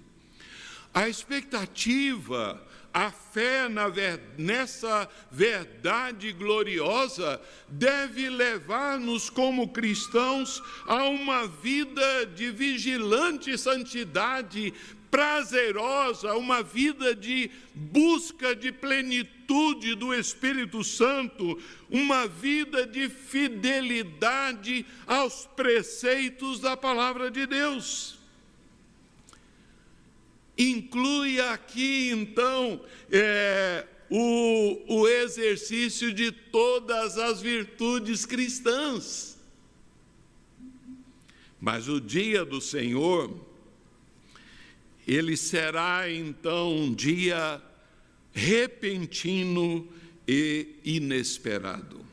A 0.93 1.09
expectativa 1.09 2.66
a 2.97 3.11
fé 3.11 3.69
ver, 3.93 4.19
nessa 4.39 5.07
verdade 5.31 6.31
gloriosa 6.31 7.39
deve 7.69 8.27
levar-nos, 8.27 9.29
como 9.29 9.67
cristãos, 9.67 10.63
a 10.87 11.03
uma 11.03 11.45
vida 11.45 12.25
de 12.25 12.49
vigilante 12.49 13.55
santidade 13.55 14.73
prazerosa, 15.11 16.33
uma 16.33 16.63
vida 16.63 17.13
de 17.13 17.51
busca 17.75 18.55
de 18.55 18.71
plenitude 18.71 19.93
do 19.93 20.11
Espírito 20.11 20.83
Santo, 20.83 21.61
uma 21.91 22.27
vida 22.27 22.87
de 22.87 23.09
fidelidade 23.09 24.83
aos 25.05 25.45
preceitos 25.55 26.59
da 26.59 26.75
palavra 26.75 27.29
de 27.29 27.45
Deus. 27.45 28.16
Inclui 30.57 31.39
aqui, 31.39 32.09
então, 32.09 32.81
é, 33.11 33.85
o, 34.09 35.01
o 35.01 35.07
exercício 35.07 36.13
de 36.13 36.31
todas 36.31 37.17
as 37.17 37.41
virtudes 37.41 38.25
cristãs. 38.25 39.37
Mas 41.59 41.87
o 41.87 41.99
dia 41.99 42.45
do 42.45 42.61
Senhor, 42.61 43.33
ele 45.07 45.35
será 45.35 46.09
então 46.11 46.75
um 46.75 46.93
dia 46.93 47.61
repentino 48.31 49.87
e 50.27 50.75
inesperado. 50.83 52.05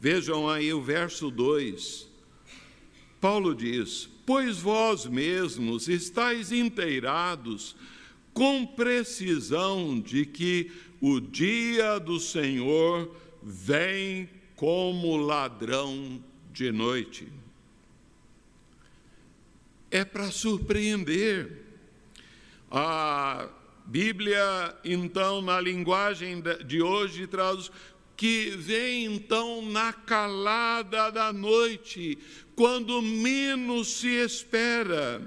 Vejam 0.00 0.48
aí 0.48 0.72
o 0.72 0.82
verso 0.82 1.30
2. 1.30 2.06
Paulo 3.20 3.54
diz: 3.54 4.08
pois 4.26 4.58
vós 4.58 5.06
mesmos 5.06 5.88
estáis 5.88 6.52
inteirados 6.52 7.76
com 8.32 8.66
precisão 8.66 10.00
de 10.00 10.26
que 10.26 10.72
o 11.00 11.20
dia 11.20 11.98
do 11.98 12.18
Senhor 12.18 13.14
vem 13.42 14.28
como 14.56 15.16
ladrão 15.16 16.22
de 16.52 16.72
noite. 16.72 17.28
É 19.90 20.04
para 20.04 20.30
surpreender. 20.30 21.62
A 22.70 23.48
Bíblia, 23.86 24.76
então, 24.82 25.42
na 25.42 25.60
linguagem 25.60 26.42
de 26.66 26.82
hoje, 26.82 27.26
traz 27.26 27.70
que 28.16 28.50
vem 28.50 29.06
então 29.06 29.62
na 29.62 29.92
calada 29.92 31.10
da 31.10 31.32
noite, 31.32 32.18
quando 32.54 33.02
menos 33.02 33.88
se 33.88 34.08
espera. 34.08 35.22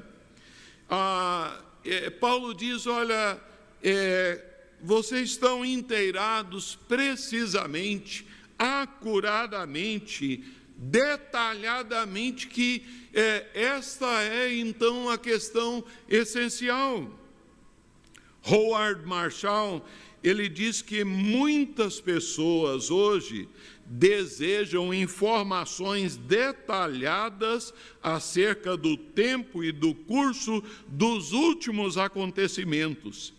ah, 0.89 1.61
é, 1.83 2.09
Paulo 2.09 2.53
diz: 2.53 2.87
olha, 2.87 3.39
é, 3.83 4.43
vocês 4.81 5.31
estão 5.31 5.65
inteirados 5.65 6.77
precisamente, 6.87 8.25
acuradamente, 8.57 10.43
detalhadamente, 10.75 12.47
que 12.47 12.83
é, 13.13 13.47
esta 13.53 14.23
é 14.23 14.53
então 14.53 15.09
a 15.09 15.17
questão 15.17 15.83
essencial. 16.07 17.11
Howard 18.43 19.05
Marshall, 19.05 19.85
ele 20.27 20.49
diz 20.49 20.81
que 20.81 21.03
muitas 21.03 22.01
pessoas 22.01 22.89
hoje 22.89 23.47
desejam 23.85 24.93
informações 24.93 26.17
detalhadas 26.17 27.73
acerca 28.01 28.75
do 28.75 28.97
tempo 28.97 29.63
e 29.63 29.71
do 29.71 29.93
curso 29.93 30.61
dos 30.87 31.31
últimos 31.31 31.97
acontecimentos. 31.97 33.33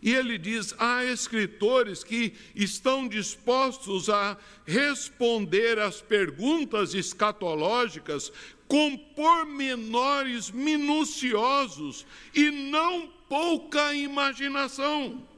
E 0.00 0.14
ele 0.14 0.38
diz: 0.38 0.74
há 0.78 1.04
escritores 1.04 2.04
que 2.04 2.32
estão 2.54 3.08
dispostos 3.08 4.08
a 4.08 4.38
responder 4.66 5.78
às 5.78 6.00
perguntas 6.00 6.94
escatológicas 6.94 8.30
com 8.68 8.96
pormenores 8.96 10.50
minuciosos 10.50 12.06
e 12.34 12.50
não 12.50 13.08
pouca 13.28 13.94
imaginação. 13.94 15.33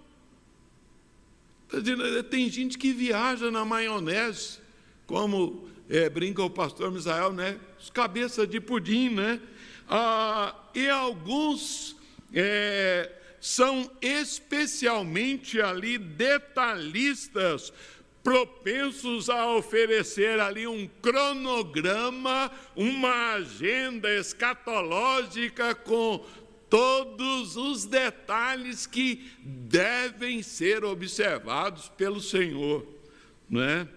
Tá 1.68 1.78
eh, 1.78 2.22
tem 2.22 2.48
gente 2.48 2.78
que 2.78 2.92
viaja 2.92 3.50
na 3.50 3.64
maionese, 3.64 4.58
como 5.06 5.68
é, 5.88 6.08
brinca 6.08 6.42
o 6.42 6.50
pastor 6.50 6.90
Misael, 6.90 7.32
né? 7.32 7.58
Os 7.80 7.90
cabeça 7.90 8.46
de 8.46 8.60
pudim, 8.60 9.10
né? 9.10 9.40
Ah, 9.88 10.54
e 10.74 10.88
alguns 10.88 11.96
é, 12.32 13.10
são 13.40 13.90
especialmente 14.00 15.60
ali 15.60 15.98
detalhistas, 15.98 17.72
propensos 18.22 19.30
a 19.30 19.52
oferecer 19.54 20.40
ali 20.40 20.66
um 20.66 20.88
cronograma, 21.00 22.50
uma 22.74 23.34
agenda 23.34 24.12
escatológica 24.12 25.74
com 25.76 26.24
todos 26.68 27.56
os 27.56 27.84
detalhes 27.84 28.86
que 28.86 29.30
devem 29.42 30.42
ser 30.42 30.84
observados 30.84 31.88
pelo 31.88 32.20
Senhor, 32.20 32.86
não 33.48 33.62
é? 33.62 33.88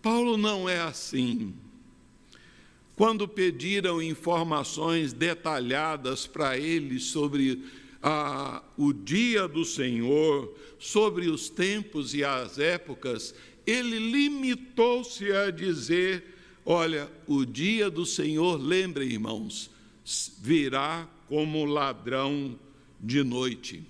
Paulo 0.00 0.36
não 0.36 0.68
é 0.68 0.80
assim. 0.80 1.54
Quando 2.94 3.28
pediram 3.28 4.00
informações 4.00 5.12
detalhadas 5.12 6.26
para 6.26 6.56
ele 6.56 6.98
sobre 6.98 7.62
a, 8.02 8.62
o 8.76 8.92
dia 8.92 9.46
do 9.46 9.64
Senhor, 9.64 10.56
sobre 10.78 11.28
os 11.28 11.50
tempos 11.50 12.14
e 12.14 12.24
as 12.24 12.58
épocas, 12.58 13.34
ele 13.66 13.98
limitou-se 13.98 15.30
a 15.32 15.50
dizer: 15.50 16.24
Olha, 16.64 17.10
o 17.26 17.44
dia 17.44 17.90
do 17.90 18.06
Senhor, 18.06 18.58
lembrem, 18.58 19.10
irmãos, 19.10 19.70
virá 20.40 21.08
como 21.28 21.64
ladrão 21.64 22.58
de 23.00 23.22
noite. 23.22 23.82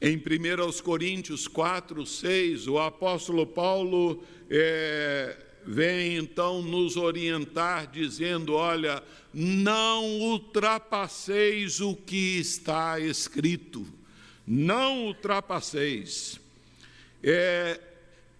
Em 0.00 0.16
1 0.16 0.82
Coríntios 0.82 1.48
4, 1.48 2.04
6, 2.04 2.68
o 2.68 2.78
apóstolo 2.78 3.46
Paulo 3.46 4.22
é, 4.50 5.36
vem 5.64 6.16
então 6.16 6.60
nos 6.60 6.96
orientar, 6.96 7.90
dizendo: 7.90 8.52
olha, 8.52 9.02
não 9.32 10.04
ultrapasseis 10.04 11.80
o 11.80 11.96
que 11.96 12.38
está 12.38 13.00
escrito, 13.00 13.86
não 14.46 15.06
ultrapasseis. 15.06 16.38
É, 17.22 17.80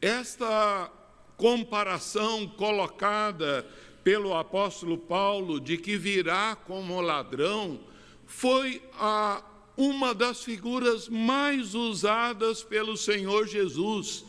esta 0.02 0.92
comparação 1.36 2.46
colocada 2.46 3.66
pelo 4.04 4.36
apóstolo 4.36 4.98
Paulo 4.98 5.58
de 5.58 5.78
que 5.78 5.96
virá 5.96 6.54
como 6.54 7.00
ladrão 7.00 7.80
foi 8.26 8.82
a, 8.92 9.42
uma 9.76 10.14
das 10.14 10.44
figuras 10.44 11.08
mais 11.08 11.74
usadas 11.74 12.62
pelo 12.62 12.96
Senhor 12.98 13.48
Jesus. 13.48 14.24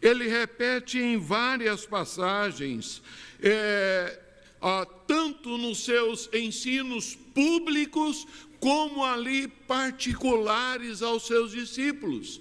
Ele 0.00 0.28
repete 0.28 0.98
em 0.98 1.18
várias 1.18 1.84
passagens, 1.84 3.02
é, 3.42 4.20
a, 4.62 4.86
tanto 5.06 5.58
nos 5.58 5.84
seus 5.84 6.30
ensinos 6.32 7.16
públicos, 7.34 8.24
como 8.60 9.04
ali 9.04 9.48
particulares 9.48 11.02
aos 11.02 11.26
seus 11.26 11.50
discípulos. 11.52 12.40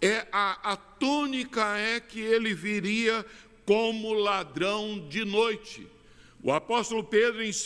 É, 0.00 0.26
a, 0.30 0.72
a 0.72 0.76
tônica 0.76 1.78
é 1.78 1.98
que 1.98 2.20
ele 2.20 2.52
viria 2.52 3.24
como 3.64 4.12
ladrão 4.12 5.06
de 5.08 5.24
noite. 5.24 5.86
O 6.42 6.52
apóstolo 6.52 7.02
Pedro, 7.02 7.42
em 7.42 7.50
2 7.50 7.64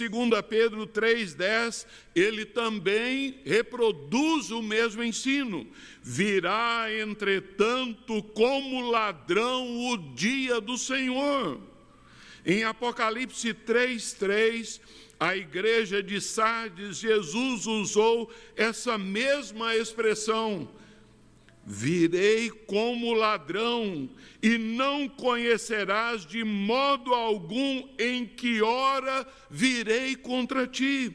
Pedro 0.48 0.86
3,10, 0.86 1.84
ele 2.14 2.44
também 2.44 3.40
reproduz 3.44 4.52
o 4.52 4.62
mesmo 4.62 5.02
ensino. 5.02 5.66
Virá, 6.00 6.86
entretanto, 6.88 8.22
como 8.22 8.88
ladrão 8.88 9.90
o 9.90 9.96
dia 10.14 10.60
do 10.60 10.78
Senhor. 10.78 11.60
Em 12.46 12.62
Apocalipse 12.62 13.52
3,3, 13.52 14.80
a 15.18 15.36
igreja 15.36 16.00
de 16.00 16.20
Sardes, 16.20 16.98
Jesus 16.98 17.66
usou 17.66 18.30
essa 18.54 18.96
mesma 18.96 19.74
expressão 19.74 20.68
virei 21.70 22.48
como 22.48 23.12
ladrão, 23.12 24.08
e 24.42 24.56
não 24.56 25.06
conhecerás 25.06 26.24
de 26.24 26.42
modo 26.42 27.12
algum 27.12 27.86
em 27.98 28.24
que 28.24 28.62
hora 28.62 29.26
virei 29.50 30.16
contra 30.16 30.66
ti. 30.66 31.14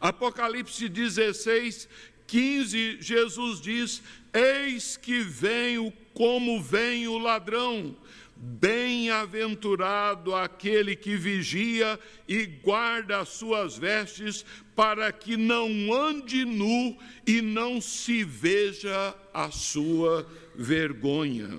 Apocalipse 0.00 0.88
16, 0.88 1.86
15, 2.26 3.02
Jesus 3.02 3.60
diz: 3.60 4.02
Eis 4.32 4.96
que 4.96 5.20
venho 5.20 5.92
como 6.14 6.62
vem 6.62 7.06
o 7.06 7.18
ladrão. 7.18 7.94
Bem-aventurado 8.36 10.34
aquele 10.34 10.94
que 10.96 11.16
vigia 11.16 11.98
e 12.28 12.44
guarda 12.44 13.20
as 13.20 13.28
suas 13.30 13.78
vestes, 13.78 14.44
para 14.74 15.12
que 15.12 15.36
não 15.36 15.92
ande 15.92 16.44
nu 16.44 16.98
e 17.26 17.40
não 17.40 17.80
se 17.80 18.24
veja 18.24 19.14
a 19.32 19.50
sua 19.50 20.26
vergonha. 20.54 21.58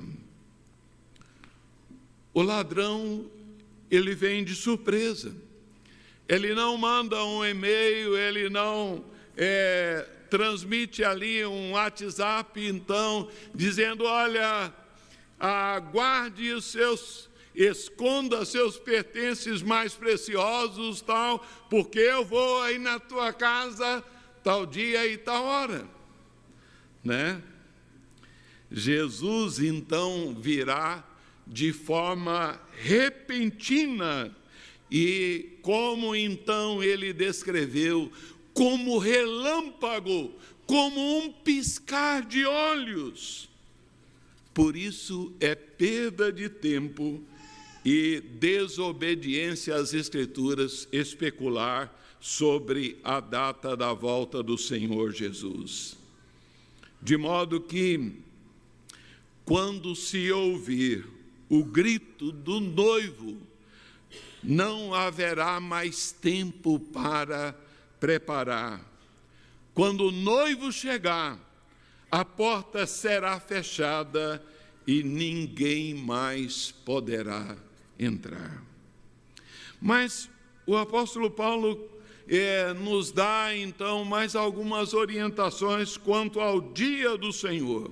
O 2.33 2.41
ladrão, 2.41 3.25
ele 3.89 4.13
vem 4.13 4.43
de 4.43 4.53
surpresa. 4.53 5.33
Ele 6.27 6.53
não 6.53 6.77
manda 6.77 7.23
um 7.23 7.45
e-mail, 7.45 8.17
ele 8.17 8.49
não 8.49 9.05
é, 9.37 10.07
transmite 10.29 11.03
ali 11.03 11.45
um 11.45 11.71
WhatsApp, 11.71 12.59
então, 12.67 13.29
dizendo: 13.53 14.03
olha 14.03 14.73
aguarde 15.39 16.51
os 16.51 16.65
seus, 16.65 17.29
esconda 17.53 18.45
seus 18.45 18.77
pertences 18.77 19.61
mais 19.61 19.93
preciosos, 19.93 21.01
tal, 21.01 21.45
porque 21.69 21.99
eu 21.99 22.23
vou 22.25 22.61
aí 22.61 22.77
na 22.77 22.99
tua 22.99 23.33
casa 23.33 24.03
tal 24.43 24.65
dia 24.65 25.07
e 25.07 25.17
tal 25.17 25.43
hora, 25.43 25.87
né? 27.03 27.41
Jesus 28.71 29.59
então 29.59 30.35
virá 30.39 31.03
de 31.47 31.71
forma 31.71 32.59
repentina 32.71 34.35
e 34.89 35.57
como 35.61 36.15
então 36.15 36.83
ele 36.83 37.13
descreveu 37.13 38.11
como 38.53 38.97
relâmpago, 38.97 40.33
como 40.65 41.19
um 41.19 41.31
piscar 41.31 42.23
de 42.23 42.45
olhos. 42.45 43.49
Por 44.55 44.77
isso 44.77 45.33
é 45.41 45.53
perda 45.53 46.31
de 46.31 46.47
tempo 46.47 47.21
e 47.83 48.21
desobediência 48.21 49.75
às 49.75 49.93
Escrituras 49.93 50.87
especular 50.93 51.93
sobre 52.21 52.97
a 53.03 53.19
data 53.19 53.75
da 53.75 53.91
volta 53.91 54.41
do 54.41 54.57
Senhor 54.57 55.11
Jesus. 55.11 55.97
De 57.01 57.17
modo 57.17 57.59
que, 57.59 58.13
quando 59.43 59.93
se 59.93 60.31
ouvir 60.31 61.05
o 61.49 61.61
grito 61.61 62.31
do 62.31 62.61
noivo, 62.61 63.37
não 64.41 64.93
haverá 64.93 65.59
mais 65.59 66.13
tempo 66.13 66.79
para 66.79 67.53
preparar. 67.99 68.89
Quando 69.73 70.07
o 70.07 70.11
noivo 70.11 70.71
chegar, 70.71 71.44
a 72.15 72.23
porta 72.23 72.87
será 72.87 73.37
fechada 73.41 74.41
e 74.87 75.03
ninguém 75.03 75.93
mais 75.93 76.71
poderá 76.71 77.57
entrar. 77.99 78.63
Mas 79.81 80.29
o 80.65 80.77
apóstolo 80.77 81.29
Paulo 81.29 81.89
é, 82.25 82.73
nos 82.73 83.11
dá 83.11 83.53
então 83.53 84.05
mais 84.05 84.33
algumas 84.33 84.93
orientações 84.93 85.97
quanto 85.97 86.39
ao 86.39 86.61
dia 86.61 87.17
do 87.17 87.33
Senhor. 87.33 87.91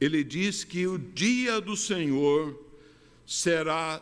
Ele 0.00 0.24
diz 0.24 0.64
que 0.64 0.86
o 0.86 0.96
dia 0.96 1.60
do 1.60 1.76
Senhor 1.76 2.58
será 3.26 4.00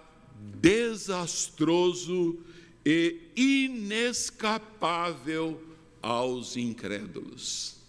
desastroso 0.61 2.39
e 2.87 3.23
inescapável 3.35 5.61
aos 6.01 6.57
incrédulos. 6.57 7.83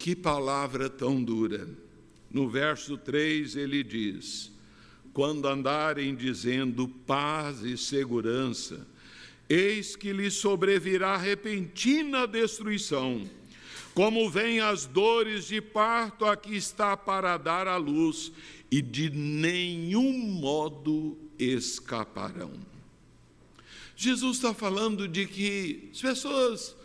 Que 0.00 0.16
palavra 0.16 0.88
tão 0.88 1.22
dura. 1.22 1.68
No 2.30 2.48
verso 2.48 2.96
3 2.96 3.54
ele 3.54 3.84
diz: 3.84 4.50
Quando 5.12 5.46
andarem 5.46 6.16
dizendo 6.16 6.88
paz 6.88 7.62
e 7.62 7.76
segurança, 7.76 8.86
eis 9.46 9.94
que 9.94 10.10
lhes 10.10 10.32
sobrevirá 10.32 11.18
repentina 11.18 12.26
destruição. 12.26 13.28
Como 13.92 14.30
vêm 14.30 14.60
as 14.60 14.86
dores 14.86 15.48
de 15.48 15.60
parto, 15.60 16.24
aqui 16.24 16.56
está 16.56 16.96
para 16.96 17.36
dar 17.36 17.68
a 17.68 17.76
luz, 17.76 18.32
e 18.70 18.80
de 18.80 19.10
nenhum 19.10 20.12
modo 20.14 21.18
escaparão. 21.38 22.52
Jesus 23.94 24.38
está 24.38 24.54
falando 24.54 25.06
de 25.06 25.26
que 25.26 25.90
as 25.92 26.00
pessoas 26.00 26.79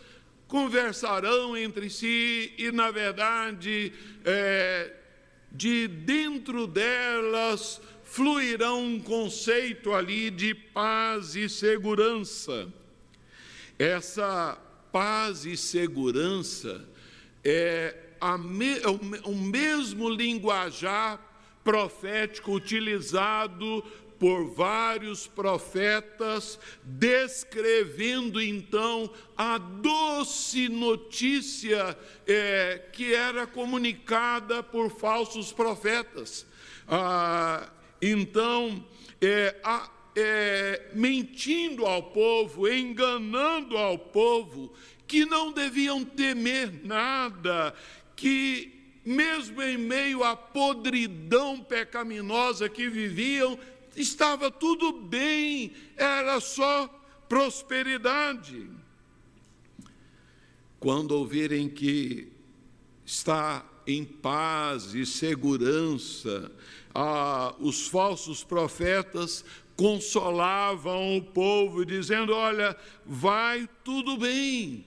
conversarão 0.48 1.56
entre 1.56 1.90
si 1.90 2.52
e, 2.56 2.70
na 2.70 2.90
verdade, 2.90 3.92
é, 4.24 4.92
de 5.50 5.88
dentro 5.88 6.66
delas 6.66 7.80
fluirá 8.04 8.72
um 8.72 9.00
conceito 9.00 9.92
ali 9.92 10.30
de 10.30 10.54
paz 10.54 11.34
e 11.34 11.48
segurança. 11.48 12.68
Essa 13.78 14.56
paz 14.92 15.44
e 15.44 15.56
segurança 15.56 16.88
é, 17.44 17.94
me, 18.38 18.78
é 18.78 18.88
o, 18.88 19.34
mesmo 19.34 20.08
linguajar 20.08 21.20
profético 21.62 22.52
utilizado 22.52 23.84
por 24.18 24.46
vários 24.54 25.26
profetas, 25.26 26.58
descrevendo 26.82 28.40
então 28.40 29.10
a 29.36 29.58
doce 29.58 30.68
notícia 30.68 31.96
é, 32.26 32.82
que 32.92 33.14
era 33.14 33.46
comunicada 33.46 34.62
por 34.62 34.90
falsos 34.90 35.52
profetas. 35.52 36.46
Ah, 36.88 37.68
então, 38.00 38.84
é, 39.20 39.54
a, 39.62 39.90
é, 40.16 40.90
mentindo 40.94 41.84
ao 41.84 42.04
povo, 42.04 42.68
enganando 42.68 43.76
ao 43.76 43.98
povo, 43.98 44.72
que 45.06 45.24
não 45.24 45.52
deviam 45.52 46.04
temer 46.04 46.84
nada, 46.84 47.74
que 48.16 48.72
mesmo 49.04 49.62
em 49.62 49.78
meio 49.78 50.24
à 50.24 50.34
podridão 50.34 51.60
pecaminosa 51.60 52.68
que 52.68 52.88
viviam, 52.88 53.56
estava 53.96 54.50
tudo 54.50 54.92
bem, 54.92 55.72
era 55.96 56.40
só 56.40 56.88
prosperidade. 57.28 58.68
Quando 60.78 61.12
ouvirem 61.12 61.68
que 61.68 62.32
está 63.04 63.64
em 63.86 64.04
paz 64.04 64.94
e 64.94 65.06
segurança, 65.06 66.50
ah, 66.94 67.54
os 67.58 67.88
falsos 67.88 68.44
profetas 68.44 69.44
consolavam 69.76 71.16
o 71.16 71.22
povo, 71.22 71.84
dizendo: 71.84 72.32
Olha, 72.32 72.76
vai 73.04 73.68
tudo 73.84 74.16
bem, 74.16 74.84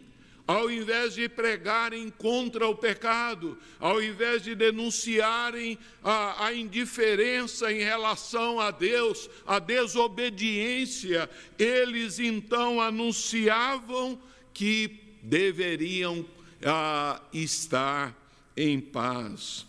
ao 0.49 0.71
invés 0.71 1.13
de 1.13 1.29
pregarem 1.29 2.09
contra 2.09 2.67
o 2.67 2.73
pecado, 2.73 3.55
ao 3.79 4.01
invés 4.01 4.41
de 4.41 4.55
denunciarem 4.55 5.77
a, 6.03 6.47
a, 6.47 6.53
indiferença 6.55 7.71
em 7.71 7.83
relação 7.83 8.59
a 8.59 8.71
Deus, 8.71 9.29
a 9.45 9.59
desobediência, 9.59 11.29
eles 11.55 12.17
então 12.17 12.81
anunciavam 12.81 14.19
que 14.51 15.19
deveriam 15.21 16.25
a, 16.65 17.21
estar 17.31 18.17
em 18.57 18.81
paz. 18.81 19.67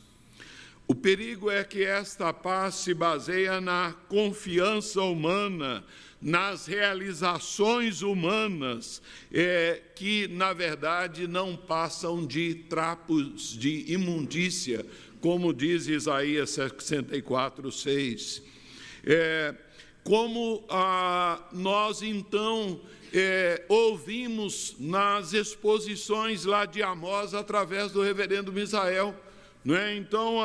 O 0.88 0.94
perigo 0.94 1.50
é 1.50 1.62
que 1.62 1.84
esta 1.84 2.32
paz 2.32 2.76
se 2.76 2.94
baseia 2.94 3.60
na 3.60 3.94
confiança 4.08 5.02
humana, 5.02 5.84
nas 6.20 6.66
realizações 6.66 8.02
humanas, 8.02 9.00
é, 9.32 9.80
que, 9.94 10.28
na 10.28 10.52
verdade, 10.52 11.26
não 11.26 11.56
passam 11.56 12.26
de 12.26 12.54
trapos 12.54 13.56
de 13.56 13.92
imundícia, 13.92 14.84
como 15.20 15.52
diz 15.52 15.86
Isaías 15.86 16.50
64, 16.50 17.72
6. 17.72 18.42
É, 19.04 19.54
como 20.04 20.64
ah, 20.68 21.42
nós, 21.52 22.02
então, 22.02 22.80
é, 23.12 23.64
ouvimos 23.68 24.76
nas 24.78 25.32
exposições 25.32 26.44
lá 26.44 26.64
de 26.66 26.82
Amós, 26.82 27.34
através 27.34 27.92
do 27.92 28.02
reverendo 28.02 28.52
Misael, 28.52 29.14
é? 29.68 29.94
Então, 29.94 30.36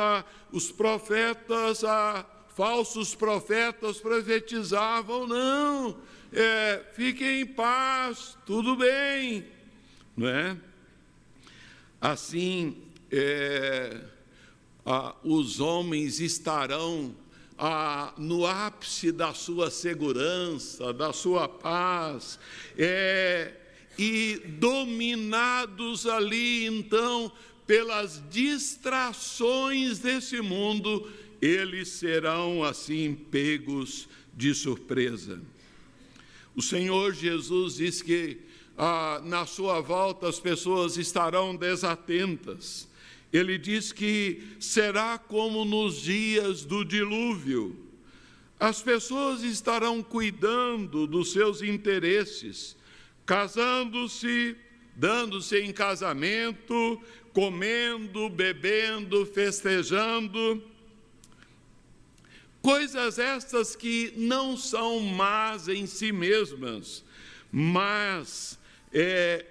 os 0.52 0.70
profetas, 0.70 1.82
ah, 1.84 2.26
falsos 2.56 3.14
profetas 3.14 3.98
profetizavam, 3.98 5.26
não, 5.26 5.98
é, 6.32 6.82
fiquem 6.94 7.42
em 7.42 7.46
paz, 7.46 8.38
tudo 8.46 8.76
bem, 8.76 9.44
não 10.16 10.26
é? 10.26 10.56
Assim, 12.00 12.78
é, 13.12 14.00
os 15.22 15.60
homens 15.60 16.18
estarão 16.18 17.14
no 18.16 18.46
ápice 18.46 19.12
da 19.12 19.34
sua 19.34 19.70
segurança, 19.70 20.94
da 20.94 21.12
sua 21.12 21.46
paz, 21.46 22.38
é, 22.78 23.52
e 23.98 24.40
dominados 24.58 26.06
ali, 26.06 26.64
então, 26.64 27.30
pelas 27.66 28.22
distrações 28.30 29.98
desse 29.98 30.40
mundo, 30.40 31.06
eles 31.40 31.88
serão 31.88 32.64
assim 32.64 33.14
pegos 33.14 34.08
de 34.34 34.54
surpresa. 34.54 35.40
O 36.54 36.62
Senhor 36.62 37.12
Jesus 37.14 37.76
diz 37.76 38.02
que 38.02 38.38
ah, 38.76 39.20
na 39.24 39.46
sua 39.46 39.80
volta 39.80 40.28
as 40.28 40.38
pessoas 40.40 40.96
estarão 40.96 41.56
desatentas. 41.56 42.88
Ele 43.32 43.58
diz 43.58 43.92
que 43.92 44.42
será 44.60 45.18
como 45.18 45.64
nos 45.64 46.00
dias 46.00 46.64
do 46.64 46.84
dilúvio. 46.84 47.76
As 48.58 48.80
pessoas 48.80 49.42
estarão 49.42 50.02
cuidando 50.02 51.06
dos 51.06 51.32
seus 51.32 51.60
interesses, 51.60 52.76
casando-se, 53.26 54.56
dando-se 54.94 55.58
em 55.58 55.72
casamento, 55.72 57.00
comendo, 57.34 58.30
bebendo, 58.30 59.26
festejando 59.26 60.62
Coisas 62.66 63.18
estas 63.20 63.76
que 63.76 64.12
não 64.16 64.56
são 64.56 64.98
más 64.98 65.68
em 65.68 65.86
si 65.86 66.10
mesmas, 66.10 67.04
mas 67.52 68.58
é, 68.92 69.44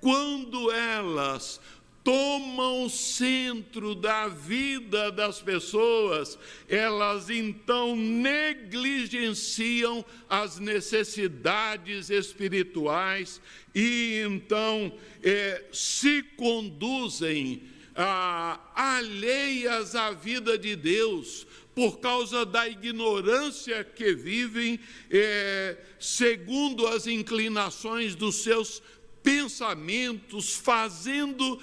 quando 0.00 0.70
elas 0.70 1.60
tomam 2.02 2.86
o 2.86 2.88
centro 2.88 3.94
da 3.94 4.28
vida 4.28 5.12
das 5.12 5.42
pessoas, 5.42 6.38
elas 6.66 7.28
então 7.28 7.94
negligenciam 7.94 10.02
as 10.26 10.58
necessidades 10.58 12.08
espirituais 12.08 13.38
e 13.74 14.22
então 14.24 14.90
é, 15.22 15.62
se 15.70 16.22
conduzem 16.38 17.64
ah, 17.94 18.58
alheias 18.74 19.94
à 19.94 20.12
vida 20.12 20.56
de 20.56 20.74
Deus, 20.74 21.46
por 21.74 21.98
causa 22.00 22.44
da 22.44 22.68
ignorância 22.68 23.82
que 23.82 24.14
vivem, 24.14 24.78
é, 25.10 25.76
segundo 25.98 26.86
as 26.86 27.06
inclinações 27.06 28.14
dos 28.14 28.42
seus 28.42 28.82
pensamentos, 29.22 30.54
fazendo 30.54 31.60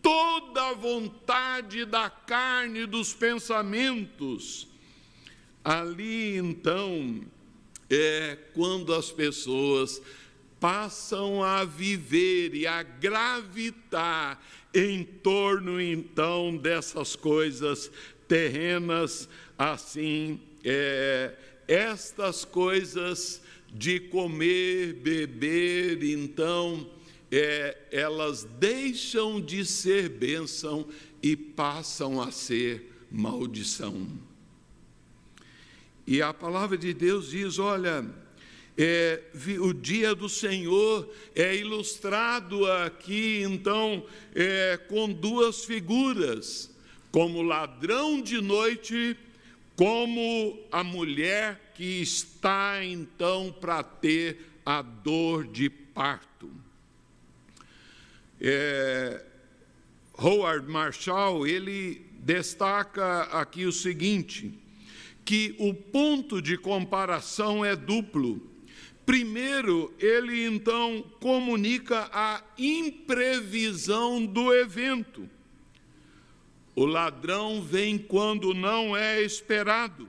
toda 0.00 0.70
a 0.70 0.74
vontade 0.74 1.84
da 1.84 2.10
carne 2.10 2.86
dos 2.86 3.14
pensamentos. 3.14 4.66
Ali 5.64 6.36
então 6.36 7.22
é 7.88 8.36
quando 8.54 8.92
as 8.92 9.12
pessoas 9.12 10.02
passam 10.58 11.42
a 11.42 11.64
viver 11.64 12.54
e 12.54 12.66
a 12.66 12.82
gravitar 12.82 14.42
em 14.74 15.04
torno 15.04 15.80
então 15.80 16.56
dessas 16.56 17.14
coisas 17.14 17.90
terrenas 18.26 19.28
assim, 19.70 20.40
é, 20.64 21.34
estas 21.68 22.44
coisas 22.44 23.40
de 23.72 24.00
comer, 24.00 24.94
beber, 24.94 26.02
então 26.02 26.90
é, 27.30 27.78
elas 27.90 28.44
deixam 28.58 29.40
de 29.40 29.64
ser 29.64 30.08
bênção 30.08 30.86
e 31.22 31.36
passam 31.36 32.20
a 32.20 32.30
ser 32.30 32.92
maldição. 33.10 34.06
E 36.06 36.20
a 36.20 36.34
palavra 36.34 36.76
de 36.76 36.92
Deus 36.92 37.30
diz: 37.30 37.58
olha, 37.58 38.04
é, 38.76 39.22
o 39.60 39.72
dia 39.72 40.14
do 40.14 40.28
Senhor 40.28 41.08
é 41.34 41.56
ilustrado 41.56 42.70
aqui, 42.70 43.42
então, 43.42 44.04
é, 44.34 44.76
com 44.88 45.10
duas 45.10 45.64
figuras, 45.64 46.70
como 47.10 47.42
ladrão 47.42 48.20
de 48.20 48.40
noite, 48.40 49.16
como 49.76 50.58
a 50.70 50.84
mulher 50.84 51.72
que 51.74 52.02
está, 52.02 52.84
então, 52.84 53.54
para 53.60 53.82
ter 53.82 54.52
a 54.64 54.82
dor 54.82 55.46
de 55.46 55.68
parto. 55.68 56.50
É, 58.40 59.24
Howard 60.18 60.68
Marshall, 60.68 61.46
ele 61.46 62.04
destaca 62.20 63.22
aqui 63.22 63.64
o 63.64 63.72
seguinte, 63.72 64.52
que 65.24 65.54
o 65.58 65.74
ponto 65.74 66.40
de 66.40 66.56
comparação 66.56 67.64
é 67.64 67.74
duplo. 67.74 68.50
Primeiro, 69.04 69.92
ele 69.98 70.44
então 70.44 71.04
comunica 71.20 72.08
a 72.12 72.42
imprevisão 72.56 74.24
do 74.24 74.54
evento. 74.54 75.28
O 76.74 76.86
ladrão 76.86 77.62
vem 77.62 77.98
quando 77.98 78.54
não 78.54 78.96
é 78.96 79.22
esperado. 79.22 80.08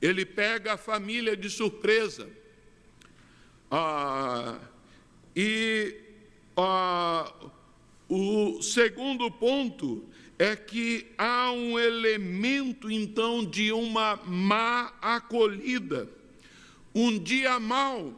Ele 0.00 0.24
pega 0.24 0.74
a 0.74 0.78
família 0.78 1.36
de 1.36 1.50
surpresa. 1.50 2.28
Ah, 3.70 4.58
e 5.36 5.94
ah, 6.56 7.32
o 8.08 8.62
segundo 8.62 9.30
ponto 9.30 10.08
é 10.38 10.56
que 10.56 11.06
há 11.18 11.50
um 11.50 11.78
elemento, 11.78 12.90
então, 12.90 13.44
de 13.44 13.72
uma 13.72 14.16
má 14.24 14.94
acolhida 15.02 16.08
um 16.98 17.18
dia 17.18 17.60
mau, 17.60 18.12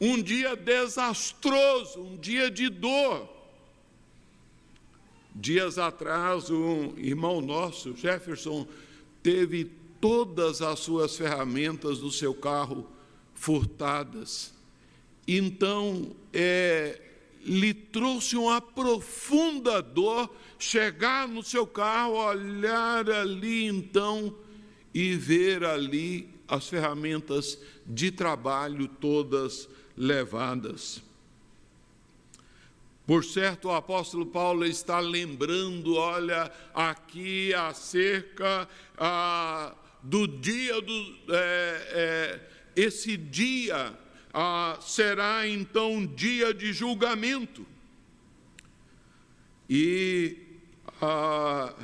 um 0.00 0.20
dia 0.20 0.54
desastroso, 0.54 2.02
um 2.02 2.16
dia 2.16 2.50
de 2.50 2.68
dor. 2.68 3.33
Dias 5.34 5.78
atrás, 5.78 6.48
um 6.48 6.94
irmão 6.96 7.40
nosso, 7.40 7.96
Jefferson, 7.96 8.66
teve 9.22 9.70
todas 10.00 10.62
as 10.62 10.78
suas 10.78 11.16
ferramentas 11.16 11.98
do 11.98 12.10
seu 12.10 12.32
carro 12.32 12.86
furtadas. 13.34 14.54
Então, 15.26 16.14
é, 16.32 17.00
lhe 17.44 17.74
trouxe 17.74 18.36
uma 18.36 18.60
profunda 18.60 19.82
dor 19.82 20.30
chegar 20.58 21.26
no 21.26 21.42
seu 21.42 21.66
carro, 21.66 22.14
olhar 22.14 23.10
ali 23.10 23.66
então 23.66 24.34
e 24.92 25.14
ver 25.14 25.64
ali 25.64 26.28
as 26.46 26.68
ferramentas 26.68 27.58
de 27.86 28.10
trabalho 28.10 28.86
todas 28.86 29.68
levadas. 29.96 31.02
Por 33.06 33.22
certo, 33.22 33.68
o 33.68 33.72
apóstolo 33.72 34.24
Paulo 34.24 34.64
está 34.64 34.98
lembrando, 34.98 35.96
olha, 35.96 36.50
aqui 36.72 37.52
acerca 37.52 38.66
ah, 38.96 39.74
do 40.02 40.26
dia 40.26 40.80
do. 40.80 41.16
É, 41.28 41.88
é, 41.92 42.40
esse 42.74 43.16
dia 43.16 43.92
ah, 44.32 44.78
será 44.80 45.46
então 45.46 46.06
dia 46.06 46.54
de 46.54 46.72
julgamento. 46.72 47.66
E 49.68 50.38
ah, 51.02 51.74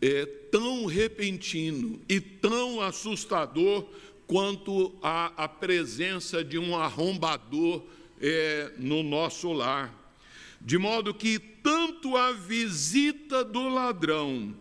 é 0.00 0.24
tão 0.50 0.86
repentino 0.86 2.00
e 2.08 2.18
tão 2.18 2.80
assustador 2.80 3.86
quanto 4.26 4.94
a, 5.02 5.44
a 5.44 5.48
presença 5.48 6.42
de 6.42 6.58
um 6.58 6.74
arrombador 6.74 7.82
é, 8.18 8.72
no 8.78 9.02
nosso 9.02 9.52
lar. 9.52 10.03
De 10.64 10.78
modo 10.78 11.12
que 11.12 11.38
tanto 11.38 12.16
a 12.16 12.32
visita 12.32 13.44
do 13.44 13.68
ladrão, 13.68 14.56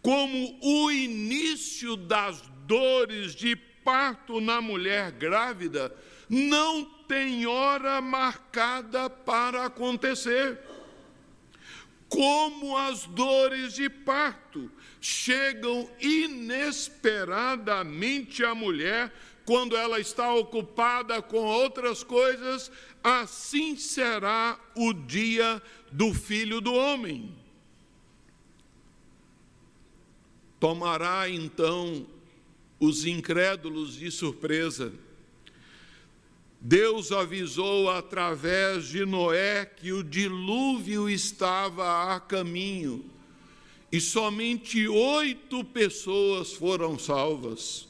como 0.00 0.56
o 0.62 0.88
início 0.88 1.96
das 1.96 2.40
dores 2.64 3.34
de 3.34 3.56
parto 3.56 4.40
na 4.40 4.60
mulher 4.60 5.10
grávida, 5.10 5.92
não 6.28 6.84
tem 7.08 7.44
hora 7.44 8.00
marcada 8.00 9.10
para 9.10 9.66
acontecer. 9.66 10.60
Como 12.08 12.76
as 12.76 13.04
dores 13.06 13.74
de 13.74 13.90
parto 13.90 14.70
chegam 15.00 15.90
inesperadamente 16.00 18.44
à 18.44 18.54
mulher 18.54 19.12
quando 19.44 19.76
ela 19.76 19.98
está 19.98 20.32
ocupada 20.34 21.20
com 21.22 21.38
outras 21.38 22.04
coisas, 22.04 22.70
assim 23.02 23.76
será 23.76 24.58
o 24.74 24.92
dia 24.92 25.62
do 25.90 26.12
filho 26.12 26.60
do 26.60 26.72
homem. 26.72 27.34
Tomará 30.60 31.28
então 31.28 32.06
os 32.80 33.04
incrédulos 33.06 33.94
de 33.94 34.10
surpresa. 34.10 34.92
Deus 36.60 37.12
avisou 37.12 37.88
através 37.88 38.88
de 38.88 39.04
Noé 39.06 39.64
que 39.64 39.92
o 39.92 40.02
dilúvio 40.02 41.08
estava 41.08 42.14
a 42.14 42.20
caminho 42.20 43.04
e 43.90 44.00
somente 44.00 44.86
oito 44.86 45.64
pessoas 45.64 46.52
foram 46.52 46.98
salvas. 46.98 47.87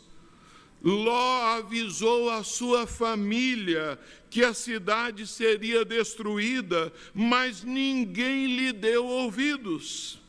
Ló 0.82 1.56
avisou 1.56 2.30
a 2.30 2.42
sua 2.44 2.86
família 2.86 3.98
que 4.30 4.44
a 4.44 4.54
cidade 4.54 5.26
seria 5.26 5.84
destruída, 5.84 6.92
mas 7.12 7.64
ninguém 7.64 8.56
lhe 8.56 8.72
deu 8.72 9.04
ouvidos. 9.04 10.20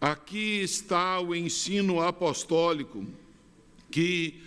Aqui 0.00 0.62
está 0.62 1.20
o 1.20 1.32
ensino 1.34 2.00
apostólico, 2.00 3.06
que 3.90 4.42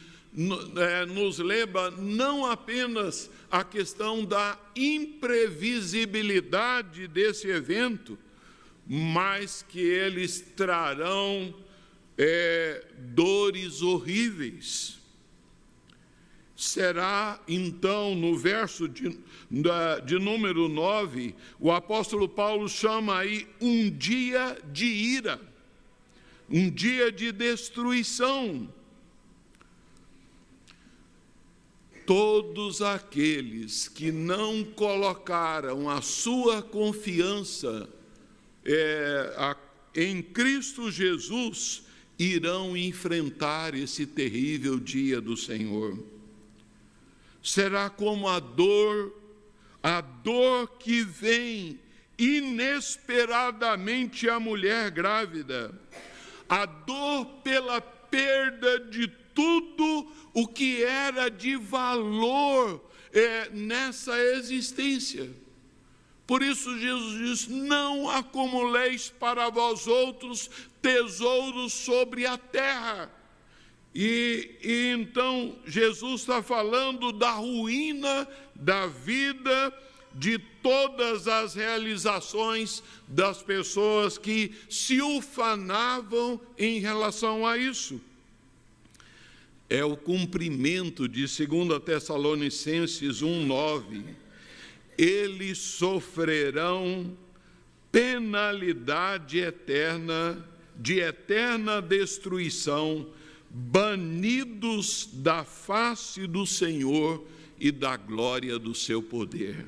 é, 0.77 1.05
nos 1.05 1.39
leva 1.39 1.91
não 1.91 2.45
apenas 2.45 3.29
a 3.49 3.63
questão 3.63 4.23
da 4.23 4.59
imprevisibilidade 4.75 7.07
desse 7.07 7.47
evento, 7.47 8.15
mas 8.85 9.65
que 9.67 9.79
eles 9.79 10.39
trarão 10.55 11.51
é, 12.21 12.85
dores 12.97 13.81
horríveis. 13.81 14.99
Será 16.53 17.39
então, 17.47 18.13
no 18.13 18.37
verso 18.37 18.89
de, 18.89 19.17
de 20.05 20.19
número 20.19 20.67
9, 20.67 21.33
o 21.57 21.71
apóstolo 21.71 22.27
Paulo 22.27 22.67
chama 22.67 23.19
aí 23.19 23.47
um 23.61 23.89
dia 23.89 24.61
de 24.69 24.85
ira, 24.85 25.39
um 26.49 26.69
dia 26.69 27.09
de 27.09 27.31
destruição. 27.31 28.67
Todos 32.05 32.81
aqueles 32.81 33.87
que 33.87 34.11
não 34.11 34.65
colocaram 34.65 35.89
a 35.89 36.01
sua 36.01 36.61
confiança 36.61 37.87
é, 38.65 39.33
a, 39.37 39.55
em 39.95 40.21
Cristo 40.21 40.91
Jesus 40.91 41.87
irão 42.19 42.75
enfrentar 42.75 43.73
esse 43.73 44.05
terrível 44.05 44.77
dia 44.77 45.21
do 45.21 45.37
Senhor. 45.37 45.97
Será 47.41 47.89
como 47.89 48.27
a 48.27 48.39
dor, 48.39 49.17
a 49.81 50.01
dor 50.01 50.67
que 50.77 51.01
vem 51.01 51.79
inesperadamente 52.17 54.29
à 54.29 54.37
mulher 54.37 54.91
grávida, 54.91 55.73
a 56.49 56.65
dor 56.65 57.25
pela 57.41 57.79
perda 57.79 58.81
de 58.81 59.07
tudo 59.33 60.11
o 60.33 60.45
que 60.45 60.83
era 60.83 61.29
de 61.29 61.55
valor 61.55 62.83
é, 63.13 63.49
nessa 63.51 64.19
existência. 64.19 65.31
Por 66.27 66.43
isso 66.43 66.77
Jesus 66.77 67.17
diz: 67.17 67.47
Não 67.47 68.09
acumuleis 68.09 69.09
para 69.09 69.49
vós 69.49 69.87
outros 69.87 70.49
tesouros 70.81 71.73
sobre 71.73 72.25
a 72.25 72.37
terra. 72.37 73.11
E, 73.93 74.57
e 74.61 74.93
então 74.97 75.57
Jesus 75.65 76.21
está 76.21 76.43
falando 76.43 77.11
da 77.11 77.31
ruína 77.31 78.27
da 78.55 78.87
vida 78.87 79.73
de 80.13 80.37
todas 80.61 81.27
as 81.27 81.53
realizações 81.55 82.83
das 83.07 83.41
pessoas 83.41 84.17
que 84.17 84.53
se 84.69 85.01
ufanavam 85.01 86.39
em 86.57 86.79
relação 86.79 87.45
a 87.45 87.57
isso. 87.57 88.01
é 89.69 89.85
o 89.85 89.95
cumprimento 89.95 91.07
de 91.07 91.27
2 91.27 91.83
Tessalonicenses 91.85 93.21
1,9. 93.21 94.03
Eles 94.97 95.59
sofrerão 95.59 97.15
penalidade 97.91 99.39
eterna, 99.39 100.43
de 100.79 100.99
eterna 100.99 101.81
destruição, 101.81 103.07
banidos 103.49 105.09
da 105.11 105.43
face 105.43 106.25
do 106.25 106.45
Senhor 106.45 107.25
e 107.59 107.71
da 107.71 107.97
glória 107.97 108.57
do 108.57 108.73
seu 108.73 109.03
poder. 109.03 109.65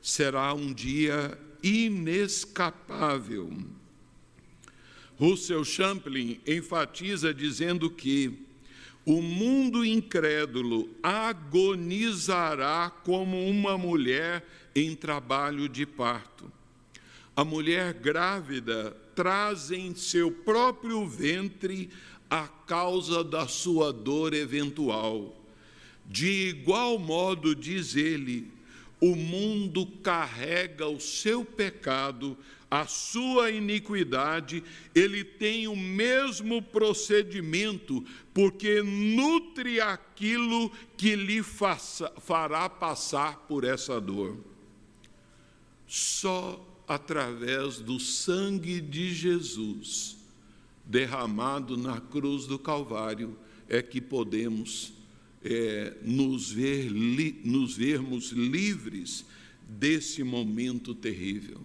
Será 0.00 0.54
um 0.54 0.72
dia 0.72 1.38
inescapável. 1.62 3.52
Russell 5.18 5.64
Champlin 5.64 6.40
enfatiza 6.46 7.32
dizendo 7.34 7.90
que 7.90 8.46
o 9.04 9.20
mundo 9.20 9.84
incrédulo 9.84 10.88
agonizará 11.02 12.90
como 13.04 13.46
uma 13.48 13.76
mulher 13.76 14.44
em 14.74 14.94
trabalho 14.94 15.68
de 15.68 15.84
parto. 15.84 16.50
A 17.34 17.44
mulher 17.44 17.94
grávida 17.94 18.96
traz 19.14 19.70
em 19.70 19.94
seu 19.94 20.30
próprio 20.30 21.06
ventre 21.06 21.90
a 22.30 22.48
causa 22.48 23.22
da 23.22 23.46
sua 23.46 23.92
dor 23.92 24.32
eventual. 24.32 25.36
De 26.06 26.48
igual 26.48 26.98
modo, 26.98 27.54
diz 27.54 27.94
ele, 27.94 28.50
o 29.00 29.14
mundo 29.14 29.86
carrega 30.02 30.86
o 30.86 31.00
seu 31.00 31.44
pecado, 31.44 32.36
a 32.70 32.86
sua 32.86 33.50
iniquidade, 33.50 34.64
ele 34.94 35.22
tem 35.22 35.68
o 35.68 35.76
mesmo 35.76 36.62
procedimento, 36.62 38.02
porque 38.32 38.82
nutre 38.82 39.78
aquilo 39.78 40.70
que 40.96 41.14
lhe 41.14 41.42
faça, 41.42 42.10
fará 42.18 42.68
passar 42.70 43.40
por 43.40 43.64
essa 43.64 44.00
dor. 44.00 44.38
Só 45.86 46.71
através 46.86 47.78
do 47.78 47.98
sangue 47.98 48.80
de 48.80 49.14
Jesus 49.14 50.16
derramado 50.84 51.76
na 51.76 52.00
cruz 52.00 52.46
do 52.46 52.58
Calvário 52.58 53.38
é 53.68 53.80
que 53.80 54.00
podemos 54.00 54.92
é, 55.44 55.94
nos, 56.02 56.50
ver, 56.50 56.88
li, 56.88 57.40
nos 57.44 57.76
vermos 57.76 58.30
livres 58.30 59.24
desse 59.66 60.22
momento 60.22 60.94
terrível. 60.94 61.60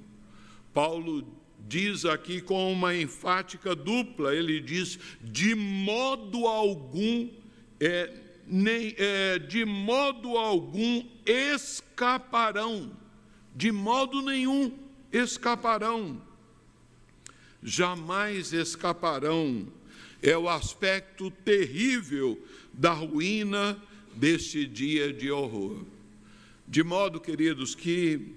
Paulo 0.73 1.27
diz 1.67 2.05
aqui 2.05 2.39
com 2.39 2.71
uma 2.71 2.95
enfática 2.95 3.75
dupla, 3.75 4.33
ele 4.33 4.59
diz: 4.59 4.97
de 5.21 5.53
modo 5.55 6.47
algum, 6.47 7.29
é, 7.79 8.13
nem, 8.47 8.95
é, 8.97 9.39
de 9.39 9.65
modo 9.65 10.37
algum 10.37 11.03
escaparão, 11.25 12.91
de 13.55 13.71
modo 13.71 14.21
nenhum 14.21 14.86
escaparão, 15.11 16.21
jamais 17.61 18.53
escaparão. 18.53 19.67
É 20.21 20.37
o 20.37 20.49
aspecto 20.49 21.29
terrível 21.29 22.43
da 22.73 22.91
ruína 22.91 23.81
deste 24.15 24.65
dia 24.65 25.13
de 25.13 25.29
horror. 25.29 25.85
De 26.67 26.83
modo, 26.83 27.19
queridos, 27.19 27.75
que 27.75 28.35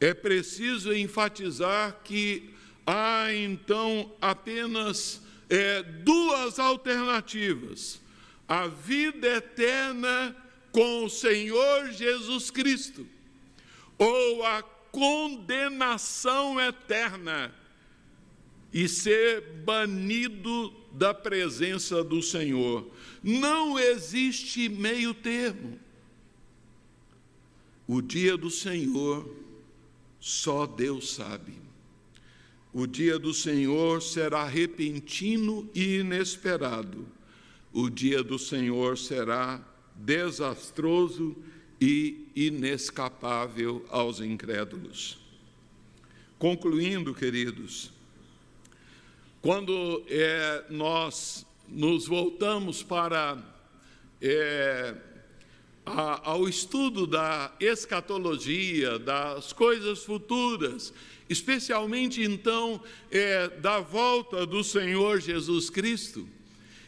é 0.00 0.12
preciso 0.12 0.92
enfatizar 0.92 2.00
que 2.02 2.50
há 2.84 3.32
então 3.32 4.12
apenas 4.20 5.22
é, 5.48 5.82
duas 5.82 6.58
alternativas: 6.58 8.00
a 8.48 8.66
vida 8.66 9.28
eterna 9.28 10.36
com 10.72 11.04
o 11.04 11.10
Senhor 11.10 11.92
Jesus 11.92 12.50
Cristo, 12.50 13.06
ou 13.96 14.44
a 14.44 14.62
condenação 14.92 16.60
eterna 16.60 17.52
e 18.72 18.86
ser 18.88 19.40
banido 19.64 20.72
da 20.92 21.12
presença 21.14 22.04
do 22.04 22.22
Senhor. 22.22 22.88
Não 23.22 23.78
existe 23.78 24.68
meio 24.68 25.14
termo. 25.14 25.80
O 27.86 28.00
dia 28.00 28.36
do 28.36 28.50
Senhor, 28.50 29.28
só 30.20 30.66
Deus 30.66 31.14
sabe. 31.14 31.54
O 32.72 32.86
dia 32.86 33.18
do 33.18 33.34
Senhor 33.34 34.00
será 34.00 34.44
repentino 34.46 35.68
e 35.74 35.98
inesperado. 35.98 37.06
O 37.72 37.90
dia 37.90 38.22
do 38.22 38.38
Senhor 38.38 38.96
será 38.96 39.62
desastroso 39.94 41.36
e 41.82 42.28
inescapável 42.36 43.84
aos 43.90 44.20
incrédulos. 44.20 45.18
Concluindo, 46.38 47.12
queridos, 47.12 47.90
quando 49.40 50.04
é, 50.08 50.64
nós 50.70 51.44
nos 51.66 52.06
voltamos 52.06 52.84
para 52.84 53.36
é, 54.20 54.94
a, 55.84 56.30
ao 56.30 56.48
estudo 56.48 57.04
da 57.04 57.52
escatologia, 57.58 59.00
das 59.00 59.52
coisas 59.52 60.04
futuras, 60.04 60.94
especialmente 61.28 62.22
então 62.22 62.80
é, 63.10 63.48
da 63.48 63.80
volta 63.80 64.46
do 64.46 64.62
Senhor 64.62 65.20
Jesus 65.20 65.68
Cristo, 65.68 66.28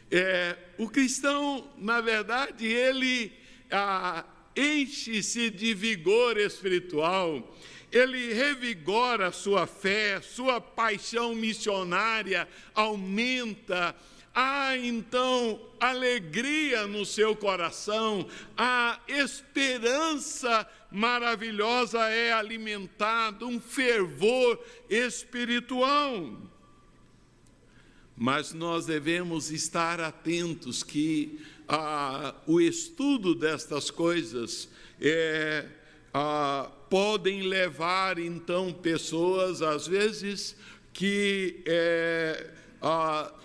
é, 0.08 0.56
o 0.78 0.88
cristão, 0.88 1.68
na 1.78 2.00
verdade, 2.00 2.64
ele 2.64 3.32
enche-se 4.56 5.50
de 5.50 5.74
vigor 5.74 6.36
espiritual 6.38 7.54
ele 7.94 8.34
revigora 8.34 9.30
sua 9.30 9.68
fé, 9.68 10.20
sua 10.20 10.60
paixão 10.60 11.32
missionária 11.32 12.48
aumenta. 12.74 13.94
Há 14.34 14.76
então 14.76 15.60
alegria 15.78 16.88
no 16.88 17.06
seu 17.06 17.36
coração, 17.36 18.26
a 18.56 18.98
esperança 19.06 20.68
maravilhosa 20.90 22.00
é 22.08 22.32
alimentada, 22.32 23.46
um 23.46 23.60
fervor 23.60 24.58
espiritual. 24.90 26.36
Mas 28.16 28.52
nós 28.52 28.86
devemos 28.86 29.52
estar 29.52 30.00
atentos 30.00 30.82
que 30.82 31.40
o 32.46 32.60
estudo 32.60 33.34
destas 33.34 33.90
coisas 33.90 34.68
é, 35.00 35.66
podem 36.90 37.42
levar 37.42 38.18
então 38.18 38.72
pessoas, 38.72 39.62
às 39.62 39.86
vezes, 39.86 40.56
que 40.92 41.62
é, 41.66 42.50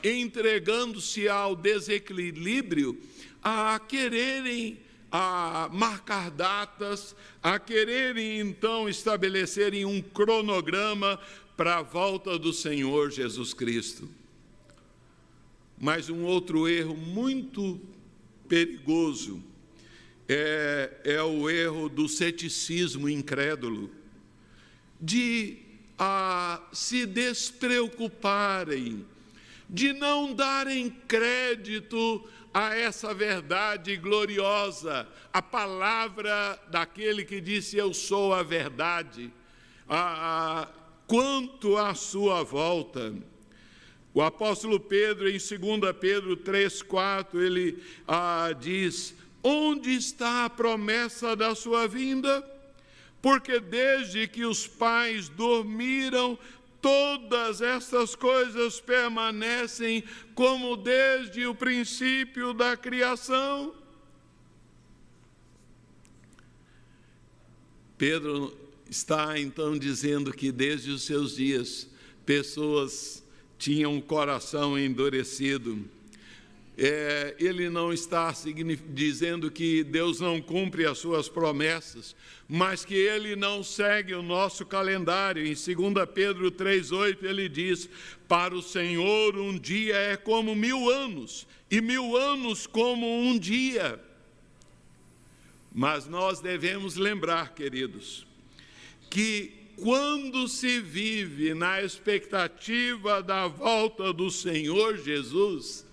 entregando-se 0.03 1.27
ao 1.27 1.55
desequilíbrio, 1.55 2.99
a 3.41 3.79
quererem 3.79 4.79
a 5.11 5.69
marcar 5.71 6.29
datas, 6.29 7.15
a 7.41 7.57
quererem 7.57 8.39
então 8.39 8.87
estabelecerem 8.87 9.85
um 9.85 10.01
cronograma 10.01 11.19
para 11.57 11.77
a 11.77 11.81
volta 11.81 12.37
do 12.37 12.53
Senhor 12.53 13.09
Jesus 13.09 13.53
Cristo. 13.53 14.07
Mas 15.79 16.09
um 16.09 16.23
outro 16.23 16.67
erro 16.67 16.95
muito 16.95 17.79
perigoso 18.49 19.41
é, 20.27 20.97
é 21.05 21.23
o 21.23 21.49
erro 21.49 21.87
do 21.87 22.09
ceticismo 22.09 23.07
incrédulo, 23.07 23.89
de 24.99 25.59
a, 25.97 26.61
se 26.73 27.05
despreocuparem, 27.05 29.05
de 29.69 29.93
não 29.93 30.33
darem 30.33 30.89
crédito 31.07 32.27
a 32.53 32.75
essa 32.75 33.13
verdade 33.13 33.95
gloriosa, 33.95 35.07
a 35.31 35.41
palavra 35.41 36.59
daquele 36.69 37.23
que 37.23 37.39
disse: 37.39 37.77
Eu 37.77 37.93
sou 37.93 38.33
a 38.33 38.43
verdade, 38.43 39.31
a, 39.87 40.61
a, 40.61 40.67
quanto 41.07 41.77
à 41.77 41.93
sua 41.93 42.43
volta. 42.43 43.13
O 44.19 44.21
apóstolo 44.21 44.81
Pedro, 44.81 45.29
em 45.29 45.37
2 45.37 45.95
Pedro 45.97 46.35
3, 46.35 46.81
4, 46.81 47.41
ele 47.41 47.81
ah, 48.05 48.53
diz: 48.59 49.15
Onde 49.41 49.91
está 49.95 50.43
a 50.43 50.49
promessa 50.49 51.37
da 51.37 51.55
sua 51.55 51.87
vinda? 51.87 52.45
Porque 53.21 53.61
desde 53.61 54.27
que 54.27 54.43
os 54.43 54.67
pais 54.67 55.29
dormiram, 55.29 56.37
todas 56.81 57.61
estas 57.61 58.13
coisas 58.13 58.81
permanecem 58.81 60.03
como 60.35 60.75
desde 60.75 61.45
o 61.45 61.55
princípio 61.55 62.53
da 62.53 62.75
criação. 62.75 63.73
Pedro 67.97 68.53
está 68.89 69.39
então 69.39 69.79
dizendo 69.79 70.33
que 70.33 70.51
desde 70.51 70.91
os 70.91 71.03
seus 71.03 71.37
dias 71.37 71.89
pessoas 72.25 73.18
tinham 73.59 73.95
o 73.95 74.01
coração 74.01 74.79
endurecido 74.79 75.87
é, 76.81 77.35
ele 77.37 77.69
não 77.69 77.91
está 77.91 78.33
dizendo 78.87 79.51
que 79.51 79.83
Deus 79.83 80.21
não 80.21 80.41
cumpre 80.41 80.85
as 80.85 80.97
suas 80.97 81.27
promessas, 81.27 82.15
mas 82.47 82.85
que 82.85 82.95
ele 82.95 83.35
não 83.35 83.61
segue 83.61 84.13
o 84.13 84.23
nosso 84.23 84.65
calendário. 84.65 85.45
Em 85.45 85.53
2 85.53 86.09
Pedro 86.13 86.49
3,8 86.49 87.23
ele 87.23 87.49
diz: 87.49 87.89
Para 88.29 88.55
o 88.55 88.61
Senhor 88.61 89.35
um 89.35 89.59
dia 89.59 89.97
é 89.97 90.15
como 90.15 90.55
mil 90.55 90.89
anos, 90.89 91.45
e 91.69 91.81
mil 91.81 92.15
anos 92.15 92.65
como 92.65 93.05
um 93.05 93.37
dia. 93.37 93.99
Mas 95.75 96.07
nós 96.07 96.39
devemos 96.39 96.95
lembrar, 96.95 97.53
queridos, 97.53 98.25
que 99.09 99.58
quando 99.81 100.47
se 100.47 100.79
vive 100.79 101.53
na 101.53 101.81
expectativa 101.81 103.23
da 103.23 103.47
volta 103.47 104.11
do 104.11 104.29
Senhor 104.29 104.97
Jesus, 104.97 105.85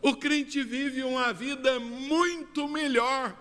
o 0.00 0.16
crente 0.16 0.62
vive 0.62 1.02
uma 1.02 1.32
vida 1.32 1.78
muito 1.78 2.66
melhor 2.68 3.36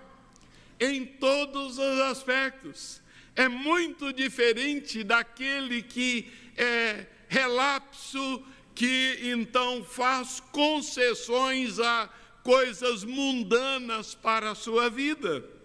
em 0.80 1.05
todos 1.05 1.77
os 1.77 1.99
aspectos. 2.01 3.01
É 3.36 3.47
muito 3.47 4.11
diferente 4.11 5.03
daquele 5.03 5.82
que 5.82 6.30
é 6.57 7.05
relapso, 7.27 8.43
que 8.75 9.19
então 9.23 9.84
faz 9.84 10.41
concessões 10.51 11.80
a 11.80 12.09
coisas 12.43 13.03
mundanas 13.03 14.13
para 14.15 14.51
a 14.51 14.55
sua 14.55 14.89
vida. 14.89 15.59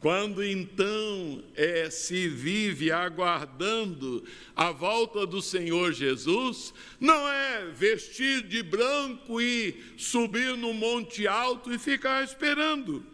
Quando 0.00 0.42
então 0.42 1.44
é, 1.54 1.90
se 1.90 2.26
vive 2.26 2.90
aguardando 2.90 4.24
a 4.56 4.72
volta 4.72 5.26
do 5.26 5.42
Senhor 5.42 5.92
Jesus, 5.92 6.72
não 6.98 7.28
é 7.28 7.66
vestir 7.66 8.42
de 8.44 8.62
branco 8.62 9.42
e 9.42 9.78
subir 9.98 10.56
no 10.56 10.72
monte 10.72 11.26
alto 11.26 11.70
e 11.70 11.78
ficar 11.78 12.24
esperando, 12.24 13.04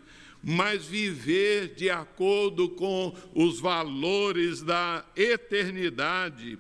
mas 0.41 0.85
viver 0.85 1.75
de 1.75 1.91
acordo 1.91 2.69
com 2.69 3.13
os 3.35 3.59
valores 3.59 4.63
da 4.63 5.05
eternidade 5.17 6.57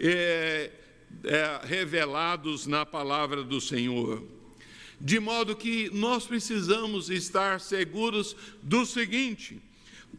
é, 0.00 0.70
é, 1.22 1.60
revelados 1.64 2.66
na 2.66 2.86
palavra 2.86 3.44
do 3.44 3.60
Senhor. 3.60 4.24
De 4.98 5.20
modo 5.20 5.54
que 5.54 5.90
nós 5.92 6.24
precisamos 6.26 7.10
estar 7.10 7.60
seguros 7.60 8.34
do 8.62 8.86
seguinte: 8.86 9.60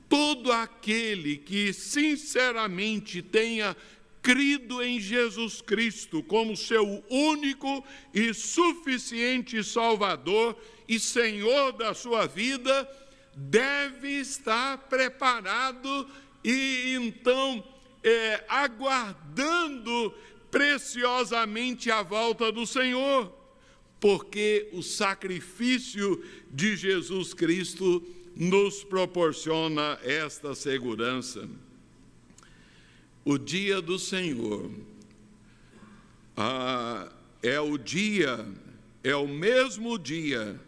todo 0.10 0.52
aquele 0.52 1.38
que 1.38 1.74
sinceramente 1.74 3.22
tenha 3.22 3.76
crido 4.22 4.84
em 4.84 5.00
Jesus 5.00 5.62
Cristo 5.62 6.22
como 6.22 6.58
seu 6.58 7.04
único 7.10 7.84
e 8.14 8.34
suficiente 8.34 9.64
Salvador 9.64 10.58
e 10.88 11.00
Senhor 11.00 11.72
da 11.74 11.94
sua 11.94 12.26
vida, 12.28 12.90
deve 13.34 14.20
estar 14.20 14.78
preparado 14.90 16.10
e 16.44 16.96
então 16.96 17.64
é, 18.04 18.44
aguardando 18.50 20.14
preciosamente 20.52 21.92
a 21.92 22.02
volta 22.02 22.52
do 22.52 22.66
Senhor, 22.66 23.34
porque 24.00 24.70
o 24.74 24.82
sacrifício 24.82 26.24
de 26.52 26.76
Jesus 26.76 27.34
Cristo 27.34 28.06
nos 28.38 28.84
proporciona 28.84 29.98
esta 30.04 30.54
segurança. 30.54 31.50
O 33.26 33.38
dia 33.38 33.82
do 33.82 33.98
Senhor 33.98 34.70
ah, 36.36 37.12
é 37.42 37.60
o 37.60 37.78
dia, 37.78 38.46
é 39.04 39.16
o 39.16 39.28
mesmo 39.28 39.98
dia 39.98 40.60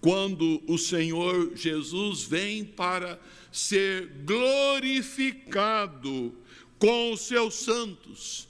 quando 0.00 0.62
o 0.68 0.78
Senhor 0.78 1.56
Jesus 1.56 2.24
vem 2.24 2.64
para 2.64 3.18
ser 3.50 4.08
glorificado 4.24 6.34
com 6.78 7.12
os 7.12 7.22
seus 7.22 7.54
santos, 7.54 8.46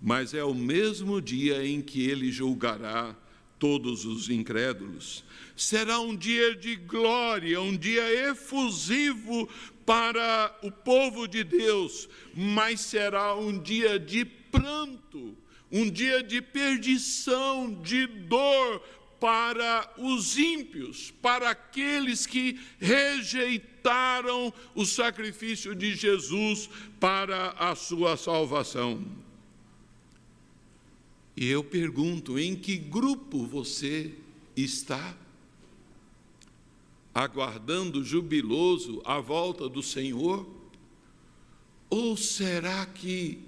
mas 0.00 0.32
é 0.32 0.44
o 0.44 0.54
mesmo 0.54 1.20
dia 1.20 1.66
em 1.66 1.82
que 1.82 2.08
ele 2.08 2.30
julgará 2.30 3.16
todos 3.58 4.04
os 4.04 4.28
incrédulos. 4.28 5.24
Será 5.56 5.98
um 6.00 6.16
dia 6.16 6.54
de 6.54 6.76
glória, 6.76 7.60
um 7.60 7.76
dia 7.76 8.30
efusivo 8.30 9.48
para 9.84 10.54
o 10.62 10.70
povo 10.70 11.26
de 11.26 11.44
Deus, 11.44 12.08
mas 12.34 12.80
será 12.80 13.34
um 13.34 13.58
dia 13.58 13.98
de 13.98 14.24
pranto, 14.24 15.36
um 15.70 15.88
dia 15.88 16.22
de 16.22 16.42
perdição, 16.42 17.80
de 17.82 18.06
dor 18.06 18.82
para 19.20 19.92
os 19.96 20.36
ímpios, 20.36 21.10
para 21.22 21.50
aqueles 21.50 22.26
que 22.26 22.60
rejeitaram 22.78 24.52
o 24.74 24.84
sacrifício 24.84 25.74
de 25.74 25.94
Jesus 25.94 26.68
para 27.00 27.50
a 27.58 27.74
sua 27.74 28.16
salvação. 28.16 29.25
E 31.36 31.46
eu 31.46 31.62
pergunto: 31.62 32.38
em 32.38 32.56
que 32.56 32.76
grupo 32.76 33.46
você 33.46 34.12
está? 34.56 35.16
Aguardando 37.14 38.02
jubiloso 38.04 39.02
a 39.04 39.20
volta 39.20 39.68
do 39.68 39.82
Senhor? 39.82 40.48
Ou 41.88 42.16
será 42.16 42.86
que 42.86 43.38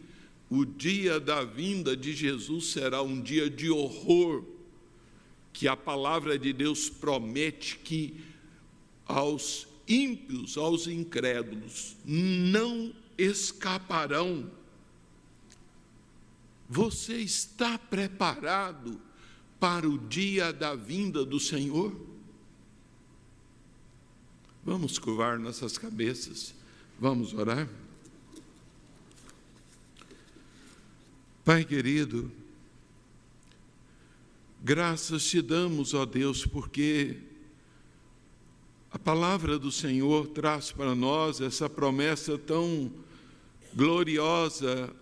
o 0.50 0.64
dia 0.64 1.18
da 1.18 1.44
vinda 1.44 1.96
de 1.96 2.14
Jesus 2.14 2.66
será 2.66 3.02
um 3.02 3.20
dia 3.20 3.50
de 3.50 3.70
horror, 3.70 4.44
que 5.52 5.66
a 5.66 5.76
palavra 5.76 6.38
de 6.38 6.52
Deus 6.52 6.88
promete 6.88 7.78
que 7.78 8.14
aos 9.06 9.66
ímpios, 9.86 10.56
aos 10.56 10.86
incrédulos, 10.86 11.96
não 12.04 12.92
escaparão 13.16 14.50
você 16.68 17.14
está 17.14 17.78
preparado 17.78 19.00
para 19.58 19.88
o 19.88 19.96
dia 19.96 20.52
da 20.52 20.74
vinda 20.74 21.24
do 21.24 21.40
Senhor? 21.40 21.98
Vamos 24.64 24.98
curvar 24.98 25.38
nossas 25.38 25.78
cabeças, 25.78 26.54
vamos 27.00 27.32
orar. 27.32 27.66
Pai 31.42 31.64
querido, 31.64 32.30
graças 34.62 35.24
te 35.24 35.40
damos, 35.40 35.94
ó 35.94 36.04
Deus, 36.04 36.44
porque 36.44 37.22
a 38.90 38.98
palavra 38.98 39.58
do 39.58 39.72
Senhor 39.72 40.28
traz 40.28 40.70
para 40.70 40.94
nós 40.94 41.40
essa 41.40 41.70
promessa 41.70 42.36
tão 42.36 42.92
gloriosa 43.74 44.94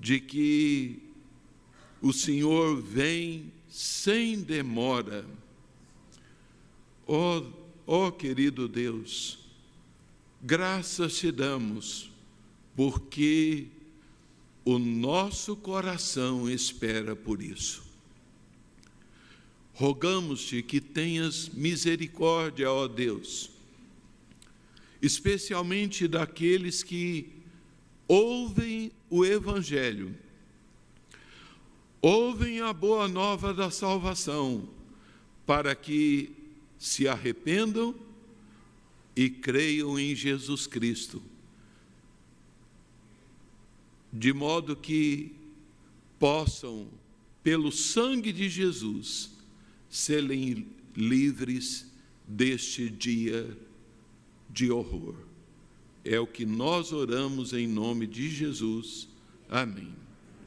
de 0.00 0.18
que 0.18 1.02
o 2.00 2.12
Senhor 2.12 2.80
vem 2.80 3.52
sem 3.68 4.40
demora. 4.40 5.26
Ó 7.06 7.38
oh, 7.86 8.06
oh, 8.06 8.12
querido 8.12 8.66
Deus, 8.66 9.38
graças 10.40 11.18
te 11.18 11.30
damos, 11.30 12.10
porque 12.74 13.66
o 14.64 14.78
nosso 14.78 15.54
coração 15.54 16.48
espera 16.48 17.14
por 17.14 17.42
isso. 17.42 17.82
Rogamos-te 19.74 20.62
que 20.62 20.80
tenhas 20.80 21.48
misericórdia, 21.48 22.70
ó 22.70 22.86
Deus, 22.86 23.50
especialmente 25.00 26.06
daqueles 26.06 26.82
que 26.82 27.39
ouvem 28.10 28.90
o 29.08 29.24
Evangelho, 29.24 30.12
ouvem 32.02 32.60
a 32.60 32.72
boa 32.72 33.06
nova 33.06 33.54
da 33.54 33.70
salvação, 33.70 34.68
para 35.46 35.76
que 35.76 36.32
se 36.76 37.06
arrependam 37.06 37.94
e 39.14 39.30
creiam 39.30 39.96
em 39.96 40.12
Jesus 40.12 40.66
Cristo, 40.66 41.22
de 44.12 44.32
modo 44.32 44.74
que 44.74 45.32
possam, 46.18 46.88
pelo 47.44 47.70
sangue 47.70 48.32
de 48.32 48.48
Jesus, 48.48 49.30
serem 49.88 50.66
livres 50.96 51.86
deste 52.26 52.90
dia 52.90 53.56
de 54.48 54.68
horror. 54.68 55.29
É 56.04 56.18
o 56.18 56.26
que 56.26 56.46
nós 56.46 56.92
oramos 56.92 57.52
em 57.52 57.66
nome 57.66 58.06
de 58.06 58.28
Jesus. 58.30 59.08
Amém. 59.48 59.99